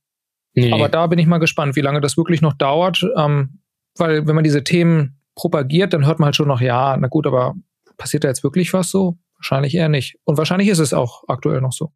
[0.54, 0.74] Nee.
[0.74, 3.06] Aber da bin ich mal gespannt, wie lange das wirklich noch dauert.
[3.16, 3.62] Ähm,
[3.98, 7.26] weil wenn man diese Themen propagiert, dann hört man halt schon noch, ja, na gut,
[7.26, 7.56] aber
[7.96, 9.18] passiert da jetzt wirklich was so?
[9.38, 10.18] Wahrscheinlich eher nicht.
[10.26, 11.94] Und wahrscheinlich ist es auch aktuell noch so.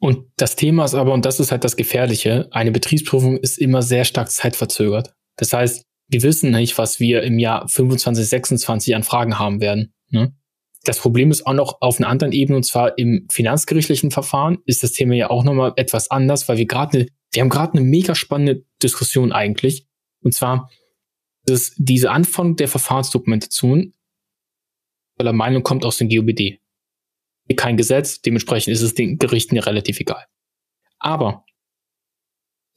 [0.00, 3.80] Und das Thema ist aber, und das ist halt das Gefährliche, eine Betriebsprüfung ist immer
[3.80, 5.14] sehr stark zeitverzögert.
[5.36, 9.94] Das heißt, wir wissen nicht, was wir im Jahr 25, 26 an Fragen haben werden.
[10.10, 10.34] Ne?
[10.84, 14.82] Das Problem ist auch noch auf einer anderen Ebene, und zwar im finanzgerichtlichen Verfahren ist
[14.82, 18.14] das Thema ja auch nochmal etwas anders, weil wir gerade wir haben gerade eine mega
[18.14, 19.88] spannende Diskussion eigentlich.
[20.20, 20.70] Und zwar,
[21.46, 23.92] dass diese Anfang der Verfahrensdokumentation
[25.16, 26.60] weil er Meinung kommt aus dem GOBD.
[27.56, 30.24] Kein Gesetz, dementsprechend ist es den Gerichten ja relativ egal.
[30.98, 31.44] Aber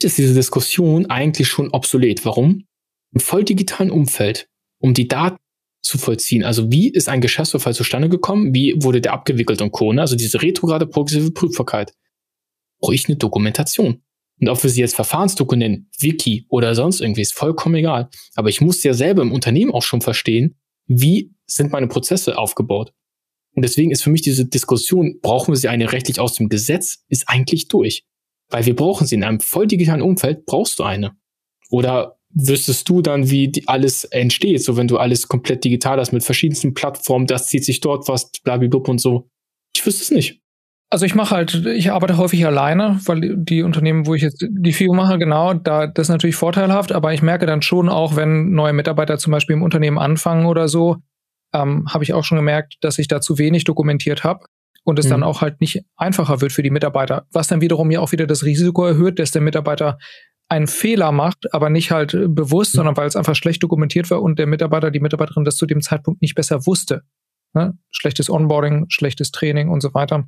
[0.04, 2.26] ist diese Diskussion eigentlich schon obsolet.
[2.26, 2.67] Warum?
[3.14, 4.50] Im voll digitalen Umfeld,
[4.80, 5.38] um die Daten
[5.82, 9.94] zu vollziehen, also wie ist ein Geschäftsverfall zustande gekommen, wie wurde der abgewickelt und Co.,
[9.94, 10.02] ne?
[10.02, 11.94] also diese retrograde progressive Prüfbarkeit,
[12.80, 14.02] brauche ich eine Dokumentation.
[14.40, 18.10] Und ob wir sie jetzt Verfahrensdokument, Wiki oder sonst irgendwie, ist vollkommen egal.
[18.36, 22.94] Aber ich muss ja selber im Unternehmen auch schon verstehen, wie sind meine Prozesse aufgebaut?
[23.56, 27.04] Und deswegen ist für mich diese Diskussion, brauchen wir sie eine rechtlich aus dem Gesetz,
[27.08, 28.06] ist eigentlich durch.
[28.50, 31.18] Weil wir brauchen sie in einem voll digitalen Umfeld, brauchst du eine.
[31.72, 36.12] Oder wüsstest du dann, wie die alles entsteht, so wenn du alles komplett digital hast
[36.12, 39.30] mit verschiedensten Plattformen, das zieht sich dort was, blablabla und so.
[39.76, 40.42] Ich wüsste es nicht.
[40.90, 44.72] Also ich mache halt, ich arbeite häufig alleine, weil die Unternehmen, wo ich jetzt die
[44.72, 48.52] FIO mache, genau, da das ist natürlich vorteilhaft, aber ich merke dann schon auch, wenn
[48.52, 50.98] neue Mitarbeiter zum Beispiel im Unternehmen anfangen oder so,
[51.54, 54.46] ähm, habe ich auch schon gemerkt, dass ich da zu wenig dokumentiert habe
[54.84, 55.12] und es mhm.
[55.12, 58.26] dann auch halt nicht einfacher wird für die Mitarbeiter, was dann wiederum ja auch wieder
[58.26, 59.98] das Risiko erhöht, dass der Mitarbeiter
[60.50, 62.78] einen Fehler macht, aber nicht halt bewusst, mhm.
[62.78, 65.82] sondern weil es einfach schlecht dokumentiert war und der Mitarbeiter, die Mitarbeiterin das zu dem
[65.82, 67.04] Zeitpunkt nicht besser wusste.
[67.54, 67.78] Ne?
[67.92, 70.28] Schlechtes Onboarding, schlechtes Training und so weiter.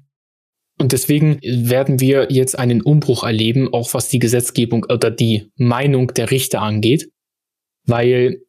[0.80, 6.14] Und deswegen werden wir jetzt einen Umbruch erleben, auch was die Gesetzgebung oder die Meinung
[6.14, 7.12] der Richter angeht,
[7.86, 8.42] weil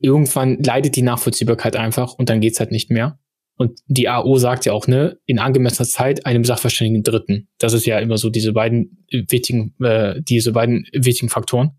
[0.00, 3.20] irgendwann leidet die Nachvollziehbarkeit einfach und dann geht's halt nicht mehr.
[3.58, 7.48] Und die AO sagt ja auch, ne, in angemessener Zeit einem Sachverständigen Dritten.
[7.58, 11.78] Das ist ja immer so diese beiden wichtigen, äh, diese beiden wichtigen Faktoren.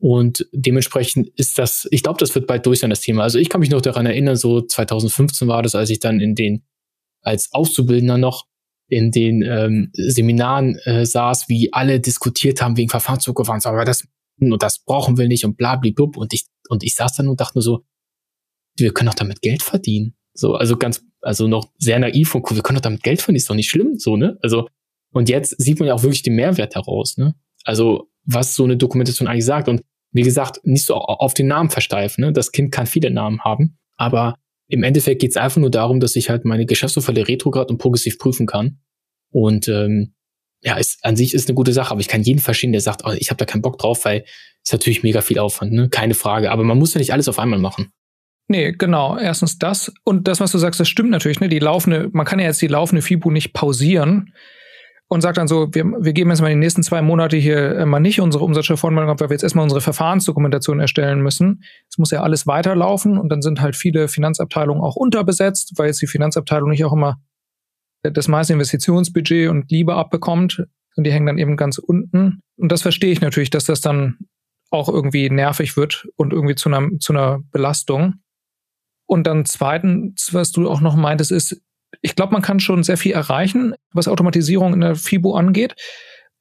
[0.00, 3.24] Und dementsprechend ist das, ich glaube, das wird bald durch sein, das Thema.
[3.24, 6.36] Also ich kann mich noch daran erinnern, so 2015 war das, als ich dann in
[6.36, 6.64] den,
[7.20, 8.46] als Auszubildender noch
[8.88, 14.06] in den ähm, Seminaren äh, saß, wie alle diskutiert haben wegen Verfahrenszugewandt, aber das
[14.40, 17.58] und das brauchen wir nicht und blub und ich und ich saß dann und dachte
[17.58, 17.84] nur so,
[18.76, 20.14] wir können doch damit Geld verdienen.
[20.38, 23.38] So, also ganz, also noch sehr naiv und cool, wir können doch damit Geld verdienen,
[23.38, 24.38] ist doch nicht schlimm, so, ne?
[24.40, 24.68] Also,
[25.12, 27.34] und jetzt sieht man ja auch wirklich den Mehrwert heraus, ne?
[27.64, 29.68] Also, was so eine Dokumentation eigentlich sagt.
[29.68, 29.82] Und
[30.12, 32.32] wie gesagt, nicht so auf den Namen versteifen, ne?
[32.32, 34.36] Das Kind kann viele Namen haben, aber
[34.68, 38.16] im Endeffekt geht es einfach nur darum, dass ich halt meine Geschäftsvorfälle retrograd und progressiv
[38.18, 38.78] prüfen kann.
[39.30, 40.14] Und ähm,
[40.62, 43.02] ja, ist, an sich ist eine gute Sache, aber ich kann jeden verstehen, der sagt,
[43.04, 44.24] oh, ich habe da keinen Bock drauf, weil
[44.62, 45.88] ist natürlich mega viel Aufwand, ne?
[45.88, 46.52] Keine Frage.
[46.52, 47.90] Aber man muss ja nicht alles auf einmal machen.
[48.48, 49.18] Nee, genau.
[49.18, 49.92] Erstens das.
[50.04, 51.48] Und das, was du sagst, das stimmt natürlich, ne?
[51.48, 54.32] Die laufende, man kann ja jetzt die laufende FIBU nicht pausieren
[55.08, 58.00] und sagt dann so, wir, wir geben jetzt mal die nächsten zwei Monate hier mal
[58.00, 61.62] nicht unsere Umsatzsteuervoranmeldung ab, weil wir jetzt erstmal unsere Verfahrensdokumentation erstellen müssen.
[61.90, 66.00] Es muss ja alles weiterlaufen und dann sind halt viele Finanzabteilungen auch unterbesetzt, weil jetzt
[66.02, 67.18] die Finanzabteilung nicht auch immer
[68.02, 70.64] das meiste Investitionsbudget und Liebe abbekommt.
[70.96, 72.40] Und die hängen dann eben ganz unten.
[72.56, 74.18] Und das verstehe ich natürlich, dass das dann
[74.70, 78.14] auch irgendwie nervig wird und irgendwie zu einer, zu einer Belastung.
[79.08, 81.62] Und dann zweitens, was du auch noch meintest, ist,
[82.02, 85.74] ich glaube, man kann schon sehr viel erreichen, was Automatisierung in der FIBO angeht.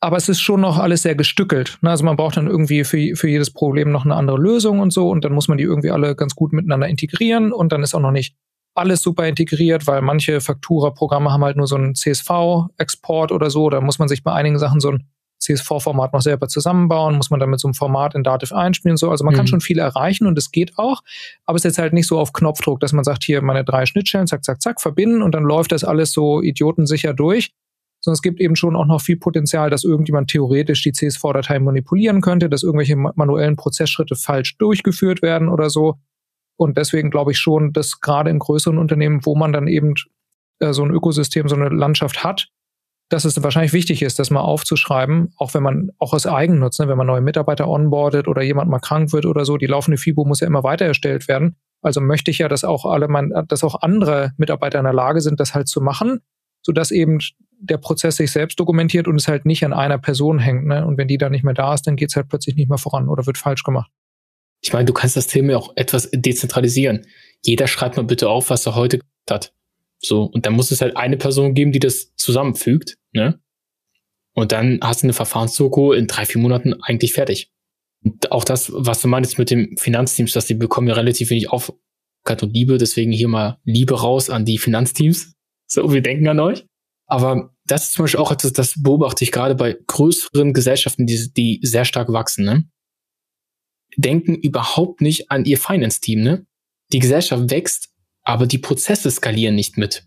[0.01, 1.79] Aber es ist schon noch alles sehr gestückelt.
[1.81, 1.89] Ne?
[1.89, 5.09] Also man braucht dann irgendwie für, für jedes Problem noch eine andere Lösung und so.
[5.09, 7.53] Und dann muss man die irgendwie alle ganz gut miteinander integrieren.
[7.53, 8.35] Und dann ist auch noch nicht
[8.75, 13.69] alles super integriert, weil manche Faktura-Programme haben halt nur so einen CSV-Export oder so.
[13.69, 15.07] Da muss man sich bei einigen Sachen so ein
[15.47, 18.97] CSV-Format noch selber zusammenbauen, muss man dann mit so einem Format in Dativ einspielen und
[18.97, 19.09] so.
[19.09, 19.37] Also man mhm.
[19.37, 21.01] kann schon viel erreichen und es geht auch,
[21.45, 23.85] aber es ist jetzt halt nicht so auf Knopfdruck, dass man sagt, hier meine drei
[23.85, 27.51] Schnittstellen, zack, zack, zack, verbinden und dann läuft das alles so idiotensicher durch.
[27.99, 32.21] Sondern es gibt eben schon auch noch viel Potenzial, dass irgendjemand theoretisch die CSV-Datei manipulieren
[32.21, 35.95] könnte, dass irgendwelche manuellen Prozessschritte falsch durchgeführt werden oder so.
[36.57, 39.95] Und deswegen glaube ich schon, dass gerade in größeren Unternehmen, wo man dann eben
[40.59, 42.49] äh, so ein Ökosystem, so eine Landschaft hat,
[43.09, 46.87] dass es wahrscheinlich wichtig ist, das mal aufzuschreiben, auch wenn man, auch aus Eigennutz, ne,
[46.87, 50.25] wenn man neue Mitarbeiter onboardet oder jemand mal krank wird oder so, die laufende FIBO
[50.25, 51.55] muss ja immer weiter erstellt werden.
[51.81, 55.21] Also möchte ich ja, dass auch alle, mein, dass auch andere Mitarbeiter in der Lage
[55.21, 56.19] sind, das halt zu machen,
[56.61, 57.19] sodass eben
[57.59, 60.65] der Prozess sich selbst dokumentiert und es halt nicht an einer Person hängt.
[60.65, 60.85] Ne?
[60.85, 62.77] Und wenn die dann nicht mehr da ist, dann geht es halt plötzlich nicht mehr
[62.77, 63.89] voran oder wird falsch gemacht.
[64.61, 67.05] Ich meine, du kannst das Thema auch etwas dezentralisieren.
[67.43, 68.99] Jeder schreibt mal bitte auf, was er heute
[69.29, 69.53] hat.
[69.99, 73.41] So, und dann muss es halt eine Person geben, die das zusammenfügt, ne?
[74.33, 77.51] Und dann hast du eine Verfahrensdoku in drei, vier Monaten eigentlich fertig.
[78.03, 81.49] Und auch das, was du meinst mit dem Finanzteams, dass die bekommen ja relativ wenig
[81.49, 85.33] Aufmerksamkeit und Liebe, deswegen hier mal Liebe raus an die Finanzteams.
[85.65, 86.67] So, wir denken an euch.
[87.07, 91.31] Aber das ist zum Beispiel auch etwas, das beobachte ich gerade bei größeren Gesellschaften, die,
[91.35, 92.69] die sehr stark wachsen, ne?
[93.95, 96.45] Denken überhaupt nicht an ihr Finance-Team, ne?
[96.93, 97.89] Die Gesellschaft wächst
[98.27, 100.05] aber die Prozesse skalieren nicht mit.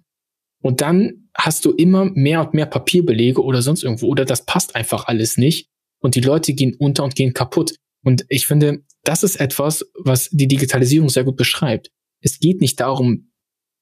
[0.63, 4.77] Und dann hast du immer mehr und mehr Papierbelege oder sonst irgendwo oder das passt
[4.77, 7.77] einfach alles nicht und die Leute gehen unter und gehen kaputt.
[8.05, 11.91] Und ich finde, das ist etwas, was die Digitalisierung sehr gut beschreibt.
[12.21, 13.33] Es geht nicht darum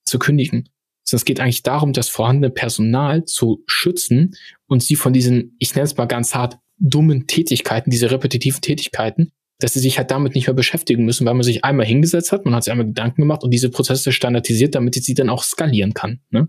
[0.04, 0.68] zu kündigen,
[1.02, 4.36] sondern es geht eigentlich darum, das vorhandene Personal zu schützen
[4.68, 9.32] und sie von diesen, ich nenne es mal ganz hart, dummen Tätigkeiten, diese repetitiven Tätigkeiten
[9.60, 12.44] dass sie sich halt damit nicht mehr beschäftigen müssen, weil man sich einmal hingesetzt hat,
[12.44, 15.94] man hat sich einmal Gedanken gemacht und diese Prozesse standardisiert, damit sie dann auch skalieren
[15.94, 16.20] kann.
[16.30, 16.48] Ne?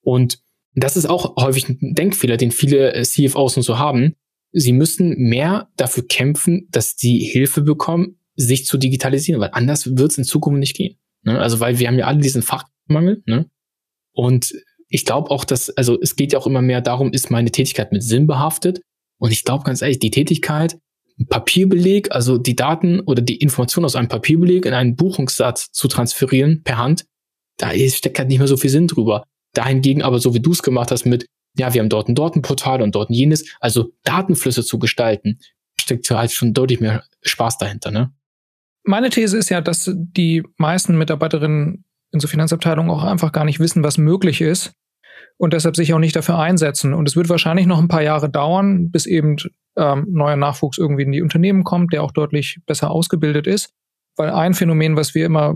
[0.00, 0.40] Und
[0.74, 4.14] das ist auch häufig ein Denkfehler, den viele äh, CFOs und so haben.
[4.52, 10.12] Sie müssen mehr dafür kämpfen, dass die Hilfe bekommen, sich zu digitalisieren, weil anders wird
[10.12, 10.98] es in Zukunft nicht gehen.
[11.22, 11.38] Ne?
[11.38, 13.22] Also weil wir haben ja alle diesen Fachmangel.
[13.26, 13.50] Ne?
[14.12, 14.54] Und
[14.88, 17.92] ich glaube auch, dass, also es geht ja auch immer mehr darum, ist meine Tätigkeit
[17.92, 18.80] mit Sinn behaftet?
[19.18, 20.78] Und ich glaube ganz ehrlich, die Tätigkeit
[21.28, 26.62] Papierbeleg, also die Daten oder die Information aus einem Papierbeleg in einen Buchungssatz zu transferieren
[26.62, 27.04] per Hand,
[27.56, 29.24] da steckt halt nicht mehr so viel Sinn drüber.
[29.52, 32.36] Dahingegen aber, so wie du es gemacht hast mit, ja, wir haben dort ein dort
[32.36, 35.40] ein Portal und dort ein jenes, also Datenflüsse zu gestalten,
[35.80, 38.12] steckt halt schon deutlich mehr Spaß dahinter, ne?
[38.84, 43.60] Meine These ist ja, dass die meisten Mitarbeiterinnen in so Finanzabteilungen auch einfach gar nicht
[43.60, 44.72] wissen, was möglich ist
[45.36, 46.94] und deshalb sich auch nicht dafür einsetzen.
[46.94, 49.36] Und es wird wahrscheinlich noch ein paar Jahre dauern, bis eben
[49.78, 53.72] ähm, neuer Nachwuchs irgendwie in die Unternehmen kommt, der auch deutlich besser ausgebildet ist.
[54.16, 55.54] Weil ein Phänomen, was wir immer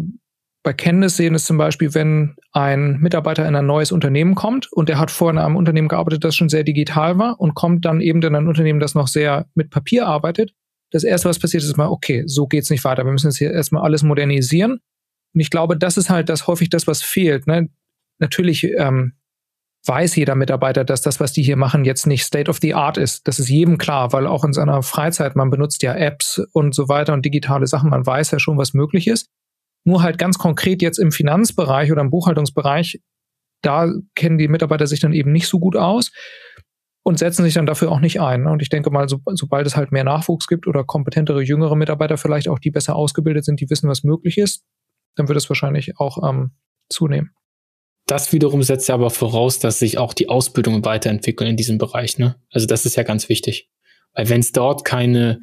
[0.62, 4.88] bei Kenntnis sehen, ist zum Beispiel, wenn ein Mitarbeiter in ein neues Unternehmen kommt und
[4.88, 8.00] der hat vorher in einem Unternehmen gearbeitet, das schon sehr digital war und kommt dann
[8.00, 10.54] eben in ein Unternehmen, das noch sehr mit Papier arbeitet.
[10.92, 13.04] Das erste, was passiert, ist mal, okay, so geht's nicht weiter.
[13.04, 14.72] Wir müssen jetzt hier erstmal alles modernisieren.
[15.34, 17.46] Und ich glaube, das ist halt das häufig das, was fehlt.
[17.46, 17.70] Ne?
[18.18, 19.14] Natürlich ähm,
[19.86, 22.96] weiß jeder Mitarbeiter, dass das, was die hier machen, jetzt nicht State of the Art
[22.96, 23.26] ist.
[23.26, 26.88] Das ist jedem klar, weil auch in seiner Freizeit, man benutzt ja Apps und so
[26.88, 29.28] weiter und digitale Sachen, man weiß ja schon, was möglich ist.
[29.84, 33.00] Nur halt ganz konkret jetzt im Finanzbereich oder im Buchhaltungsbereich,
[33.62, 36.12] da kennen die Mitarbeiter sich dann eben nicht so gut aus
[37.04, 38.46] und setzen sich dann dafür auch nicht ein.
[38.46, 42.16] Und ich denke mal, so, sobald es halt mehr Nachwuchs gibt oder kompetentere jüngere Mitarbeiter
[42.16, 44.64] vielleicht auch, die besser ausgebildet sind, die wissen, was möglich ist,
[45.16, 46.52] dann wird es wahrscheinlich auch ähm,
[46.88, 47.32] zunehmen.
[48.12, 52.18] Das wiederum setzt ja aber voraus, dass sich auch die Ausbildung weiterentwickeln in diesem Bereich.
[52.18, 52.36] Ne?
[52.50, 53.70] Also das ist ja ganz wichtig.
[54.12, 55.40] Weil wenn es dort keine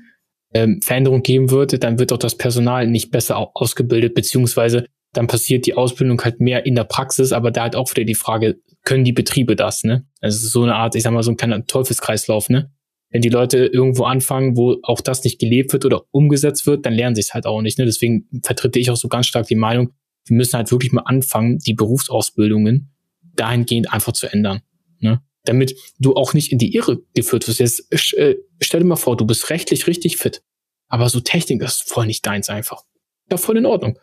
[0.54, 5.66] ähm, Veränderung geben würde, dann wird auch das Personal nicht besser ausgebildet, beziehungsweise dann passiert
[5.66, 9.04] die Ausbildung halt mehr in der Praxis, aber da halt auch wieder die Frage, können
[9.04, 10.06] die Betriebe das, ne?
[10.22, 12.72] Also so eine Art, ich sag mal, so ein kleiner Teufelskreislauf, ne?
[13.10, 16.94] Wenn die Leute irgendwo anfangen, wo auch das nicht gelebt wird oder umgesetzt wird, dann
[16.94, 17.86] lernen sie es halt auch nicht, ne?
[17.86, 19.96] Deswegen vertrete ich auch so ganz stark die Meinung,
[20.26, 22.92] wir müssen halt wirklich mal anfangen, die Berufsausbildungen
[23.36, 24.62] dahingehend einfach zu ändern,
[25.00, 25.22] ne?
[25.46, 27.60] Damit du auch nicht in die Irre geführt wirst.
[27.60, 30.44] Jetzt äh, stell dir mal vor, du bist rechtlich richtig fit,
[30.88, 32.84] aber so Technik ist voll nicht deins einfach.
[33.32, 33.98] Ja, voll in Ordnung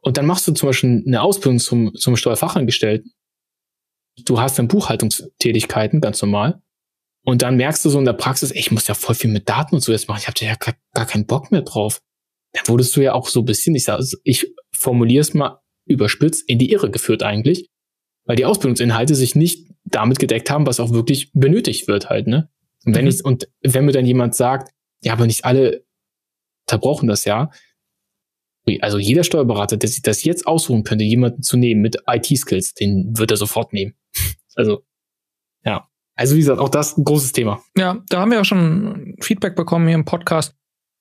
[0.00, 3.12] und dann machst du zum Beispiel eine Ausbildung zum, zum Steuerfachangestellten.
[4.24, 6.62] Du hast dann Buchhaltungstätigkeiten, ganz normal.
[7.24, 9.48] Und dann merkst du so in der Praxis, ey, ich muss ja voll viel mit
[9.48, 10.20] Daten und so jetzt machen.
[10.20, 12.00] Ich habe ja gar, gar keinen Bock mehr drauf.
[12.66, 16.58] Wurdest du ja auch so ein bisschen, ich sag, ich formuliere es mal überspitzt, in
[16.58, 17.68] die Irre geführt eigentlich.
[18.24, 22.50] Weil die Ausbildungsinhalte sich nicht damit gedeckt haben, was auch wirklich benötigt wird halt, ne?
[22.84, 23.10] Und wenn mhm.
[23.10, 25.84] ich, und wenn mir dann jemand sagt, ja, aber nicht alle
[26.66, 27.50] verbrauchen das ja,
[28.80, 33.16] also jeder Steuerberater, der sich das jetzt ausruhen könnte, jemanden zu nehmen mit IT-Skills, den
[33.16, 33.94] wird er sofort nehmen.
[34.54, 34.84] Also,
[35.64, 35.88] ja.
[36.16, 37.62] Also wie gesagt, auch das ein großes Thema.
[37.76, 40.56] Ja, da haben wir ja schon Feedback bekommen hier im Podcast,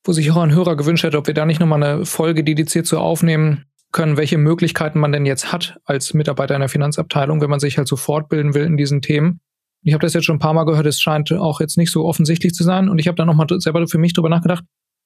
[0.07, 2.85] wo sich auch ein Hörer gewünscht hätte, ob wir da nicht nochmal eine Folge dediziert
[2.85, 7.59] zu aufnehmen können, welche Möglichkeiten man denn jetzt hat als Mitarbeiter einer Finanzabteilung, wenn man
[7.59, 9.41] sich halt so fortbilden will in diesen Themen.
[9.83, 12.05] Ich habe das jetzt schon ein paar Mal gehört, es scheint auch jetzt nicht so
[12.05, 12.89] offensichtlich zu sein.
[12.89, 14.63] Und ich habe da nochmal selber für mich drüber nachgedacht,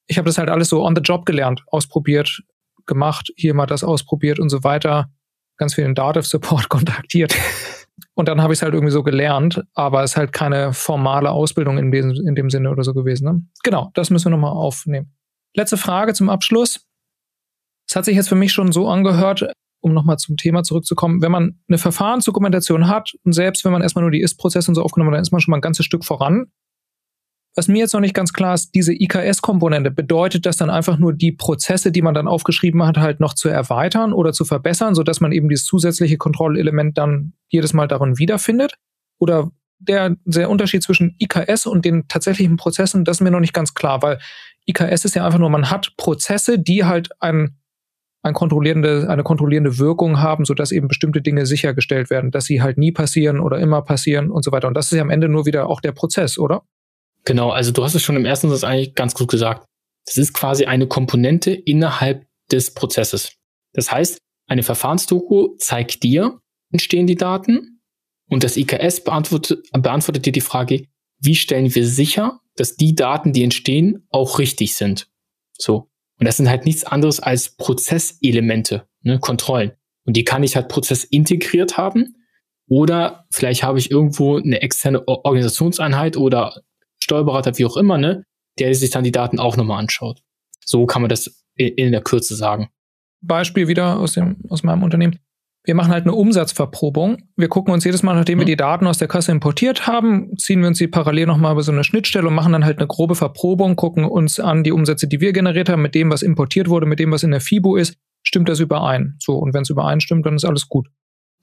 [0.07, 2.41] ich habe das halt alles so on the job gelernt, ausprobiert,
[2.85, 5.09] gemacht, hier mal das ausprobiert und so weiter,
[5.57, 7.35] ganz viel den Dativ Support kontaktiert.
[8.13, 11.31] Und dann habe ich es halt irgendwie so gelernt, aber es ist halt keine formale
[11.31, 13.25] Ausbildung in dem, in dem Sinne oder so gewesen.
[13.25, 13.43] Ne?
[13.63, 15.13] Genau, das müssen wir nochmal aufnehmen.
[15.55, 16.87] Letzte Frage zum Abschluss.
[17.87, 19.45] Es hat sich jetzt für mich schon so angehört,
[19.81, 24.03] um nochmal zum Thema zurückzukommen, wenn man eine Verfahrensdokumentation hat und selbst wenn man erstmal
[24.03, 26.05] nur die Ist-Prozesse und so aufgenommen hat, dann ist man schon mal ein ganzes Stück
[26.05, 26.51] voran.
[27.55, 31.13] Was mir jetzt noch nicht ganz klar ist, diese IKS-Komponente, bedeutet das dann einfach nur
[31.13, 35.19] die Prozesse, die man dann aufgeschrieben hat, halt noch zu erweitern oder zu verbessern, sodass
[35.19, 38.75] man eben dieses zusätzliche Kontrollelement dann jedes Mal darin wiederfindet?
[39.19, 43.53] Oder der, der Unterschied zwischen IKS und den tatsächlichen Prozessen, das ist mir noch nicht
[43.53, 44.19] ganz klar, weil
[44.67, 47.57] IKS ist ja einfach nur, man hat Prozesse, die halt ein,
[48.21, 52.77] ein kontrollierende, eine kontrollierende Wirkung haben, sodass eben bestimmte Dinge sichergestellt werden, dass sie halt
[52.77, 54.67] nie passieren oder immer passieren und so weiter.
[54.67, 56.61] Und das ist ja am Ende nur wieder auch der Prozess, oder?
[57.25, 59.65] Genau, also du hast es schon im ersten Satz eigentlich ganz gut gesagt.
[60.05, 63.33] Das ist quasi eine Komponente innerhalb des Prozesses.
[63.73, 64.17] Das heißt,
[64.47, 66.39] eine Verfahrensdoku zeigt dir,
[66.71, 67.81] entstehen die Daten
[68.27, 70.87] und das IKS beantwortet, beantwortet dir die Frage,
[71.19, 75.07] wie stellen wir sicher, dass die Daten, die entstehen, auch richtig sind.
[75.57, 75.89] So.
[76.19, 79.73] Und das sind halt nichts anderes als Prozesselemente, ne, Kontrollen.
[80.05, 82.15] Und die kann ich halt prozessintegriert haben.
[82.67, 86.61] Oder vielleicht habe ich irgendwo eine externe Organisationseinheit oder
[87.03, 88.23] Steuerberater, wie auch immer, ne,
[88.59, 90.21] der sich dann die Daten auch nochmal anschaut.
[90.65, 92.69] So kann man das in der Kürze sagen.
[93.21, 95.19] Beispiel wieder aus, dem, aus meinem Unternehmen.
[95.63, 97.29] Wir machen halt eine Umsatzverprobung.
[97.35, 98.41] Wir gucken uns jedes Mal, nachdem mhm.
[98.41, 101.61] wir die Daten aus der Kasse importiert haben, ziehen wir uns die parallel nochmal über
[101.61, 105.07] so eine Schnittstelle und machen dann halt eine grobe Verprobung, gucken uns an die Umsätze,
[105.07, 107.75] die wir generiert haben, mit dem, was importiert wurde, mit dem, was in der FIBO
[107.75, 107.95] ist.
[108.23, 109.17] Stimmt das überein?
[109.19, 110.87] So, und wenn es übereinstimmt, dann ist alles gut.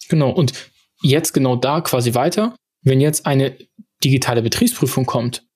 [0.08, 0.52] Genau, und
[1.00, 2.56] jetzt genau da quasi weiter.
[2.82, 3.56] Wenn jetzt eine
[4.02, 5.47] digitale Betriebsprüfung kommt,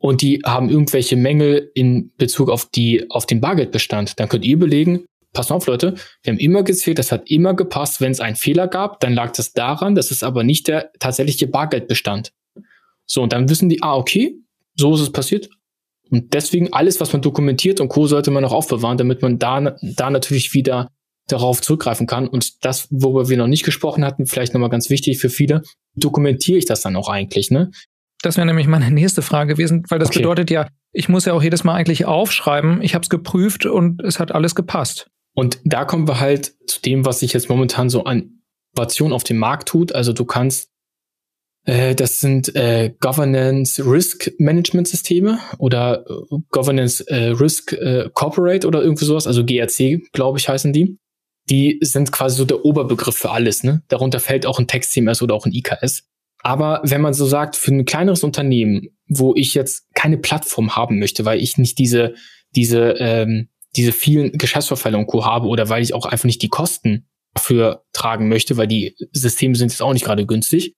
[0.00, 4.54] und die haben irgendwelche Mängel in Bezug auf die, auf den Bargeldbestand, dann könnt ihr
[4.54, 8.36] überlegen, pass auf Leute, wir haben immer gezählt, das hat immer gepasst, wenn es einen
[8.36, 12.32] Fehler gab, dann lag das daran, das ist aber nicht der tatsächliche Bargeldbestand.
[13.06, 14.36] So, und dann wissen die, ah, okay,
[14.74, 15.50] so ist es passiert.
[16.10, 18.06] Und deswegen alles, was man dokumentiert und Co.
[18.06, 20.88] sollte man auch aufbewahren, damit man da, da natürlich wieder
[21.28, 22.26] darauf zurückgreifen kann.
[22.26, 25.62] Und das, worüber wir noch nicht gesprochen hatten, vielleicht nochmal ganz wichtig für viele,
[25.94, 27.70] dokumentiere ich das dann auch eigentlich, ne?
[28.22, 30.18] Das wäre nämlich meine nächste Frage gewesen, weil das okay.
[30.18, 34.02] bedeutet ja, ich muss ja auch jedes Mal eigentlich aufschreiben, ich habe es geprüft und
[34.02, 35.10] es hat alles gepasst.
[35.34, 38.40] Und da kommen wir halt zu dem, was sich jetzt momentan so an
[38.74, 39.94] Innovation auf dem Markt tut.
[39.94, 40.70] Also du kannst,
[41.64, 48.66] äh, das sind äh, Governance Risk Management Systeme oder äh, Governance äh, Risk äh, Corporate
[48.66, 50.98] oder irgendwie sowas, also GRC, glaube ich, heißen die.
[51.48, 53.64] Die sind quasi so der Oberbegriff für alles.
[53.64, 53.82] Ne?
[53.88, 56.04] Darunter fällt auch ein Text-CMS oder auch ein IKS.
[56.42, 60.98] Aber wenn man so sagt, für ein kleineres Unternehmen, wo ich jetzt keine Plattform haben
[60.98, 62.14] möchte, weil ich nicht diese,
[62.54, 65.24] diese, ähm, diese vielen Geschäftsvorfälle und Co.
[65.24, 69.54] habe oder weil ich auch einfach nicht die Kosten dafür tragen möchte, weil die Systeme
[69.54, 70.74] sind jetzt auch nicht gerade günstig,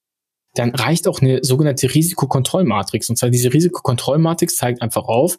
[0.54, 3.08] dann reicht auch eine sogenannte Risikokontrollmatrix.
[3.08, 5.38] Und zwar diese Risikokontrollmatrix zeigt einfach auf,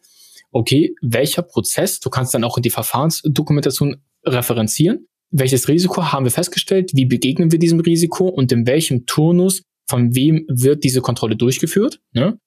[0.52, 6.32] okay, welcher Prozess, du kannst dann auch in die Verfahrensdokumentation referenzieren, welches Risiko haben wir
[6.32, 9.64] festgestellt, wie begegnen wir diesem Risiko und in welchem Turnus
[9.94, 12.02] von wem wird diese Kontrolle durchgeführt.
[12.14, 12.40] Ne?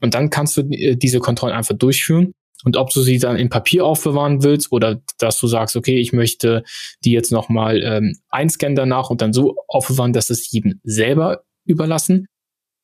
[0.00, 2.32] Und dann kannst du äh, diese Kontrollen einfach durchführen
[2.62, 6.12] Und ob du sie dann in Papier aufbewahren willst oder dass du sagst, okay, ich
[6.12, 6.62] möchte
[7.04, 12.26] die jetzt nochmal ähm, einscannen danach und dann so aufbewahren, dass es jedem selber überlassen.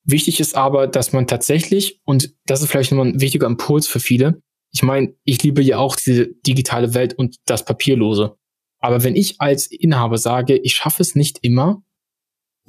[0.03, 4.01] Wichtig ist aber, dass man tatsächlich, und das ist vielleicht nochmal ein wichtiger Impuls für
[4.01, 4.43] viele,
[4.73, 8.37] ich meine, ich liebe ja auch diese digitale Welt und das Papierlose.
[8.81, 11.85] Aber wenn ich als Inhaber sage, ich schaffe es nicht immer,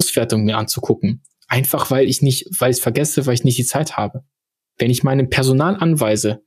[0.00, 3.66] Auswertungen mir anzugucken, einfach weil ich nicht, weil ich es vergesse, weil ich nicht die
[3.66, 4.24] Zeit habe.
[4.78, 6.42] Wenn ich meinem Personal anweise,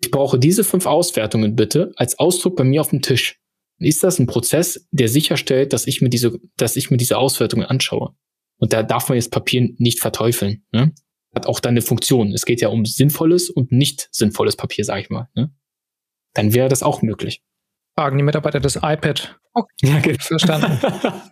[0.00, 3.40] ich brauche diese fünf Auswertungen bitte als Ausdruck bei mir auf dem Tisch,
[3.78, 7.18] dann ist das ein Prozess, der sicherstellt, dass ich mir diese, dass ich mir diese
[7.18, 8.14] Auswertungen anschaue.
[8.58, 10.64] Und da darf man jetzt Papier nicht verteufeln.
[10.72, 10.94] Ne?
[11.34, 12.32] Hat auch dann eine Funktion.
[12.32, 15.28] Es geht ja um sinnvolles und nicht sinnvolles Papier, sage ich mal.
[15.34, 15.52] Ne?
[16.34, 17.42] Dann wäre das auch möglich
[17.94, 19.38] fragen die Mitarbeiter das iPad.
[19.52, 19.68] Okay.
[19.82, 20.18] Ja, genau.
[20.20, 20.80] Verstanden.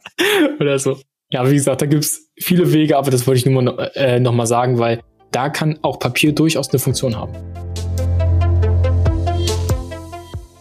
[0.60, 1.00] Oder so.
[1.32, 4.34] Ja, wie gesagt, da gibt's viele Wege, aber das wollte ich nur noch, äh, noch
[4.34, 7.32] mal sagen, weil da kann auch Papier durchaus eine Funktion haben.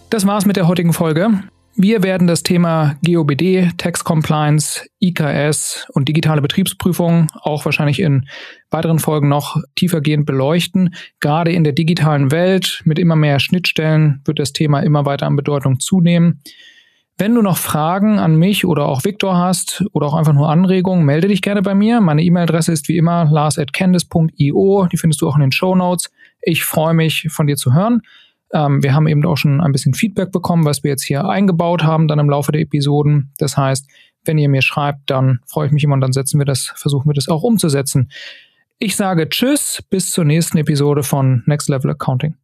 [0.09, 1.29] Das war's mit der heutigen Folge.
[1.75, 8.29] Wir werden das Thema GOBD, Tax Compliance, IKS und digitale Betriebsprüfung auch wahrscheinlich in
[8.69, 10.95] weiteren Folgen noch tiefergehend beleuchten.
[11.19, 15.35] Gerade in der digitalen Welt mit immer mehr Schnittstellen wird das Thema immer weiter an
[15.35, 16.41] Bedeutung zunehmen.
[17.17, 21.05] Wenn du noch Fragen an mich oder auch Viktor hast oder auch einfach nur Anregungen,
[21.05, 22.01] melde dich gerne bei mir.
[22.01, 24.87] Meine E-Mail-Adresse ist wie immer lars.candice.io.
[24.91, 26.09] Die findest du auch in den Show Notes.
[26.41, 28.01] Ich freue mich, von dir zu hören.
[28.53, 31.83] Ähm, wir haben eben auch schon ein bisschen Feedback bekommen, was wir jetzt hier eingebaut
[31.83, 33.31] haben, dann im Laufe der Episoden.
[33.37, 33.87] Das heißt,
[34.25, 37.09] wenn ihr mir schreibt, dann freue ich mich immer und dann setzen wir das, versuchen
[37.09, 38.11] wir das auch umzusetzen.
[38.79, 42.41] Ich sage Tschüss, bis zur nächsten Episode von Next Level Accounting.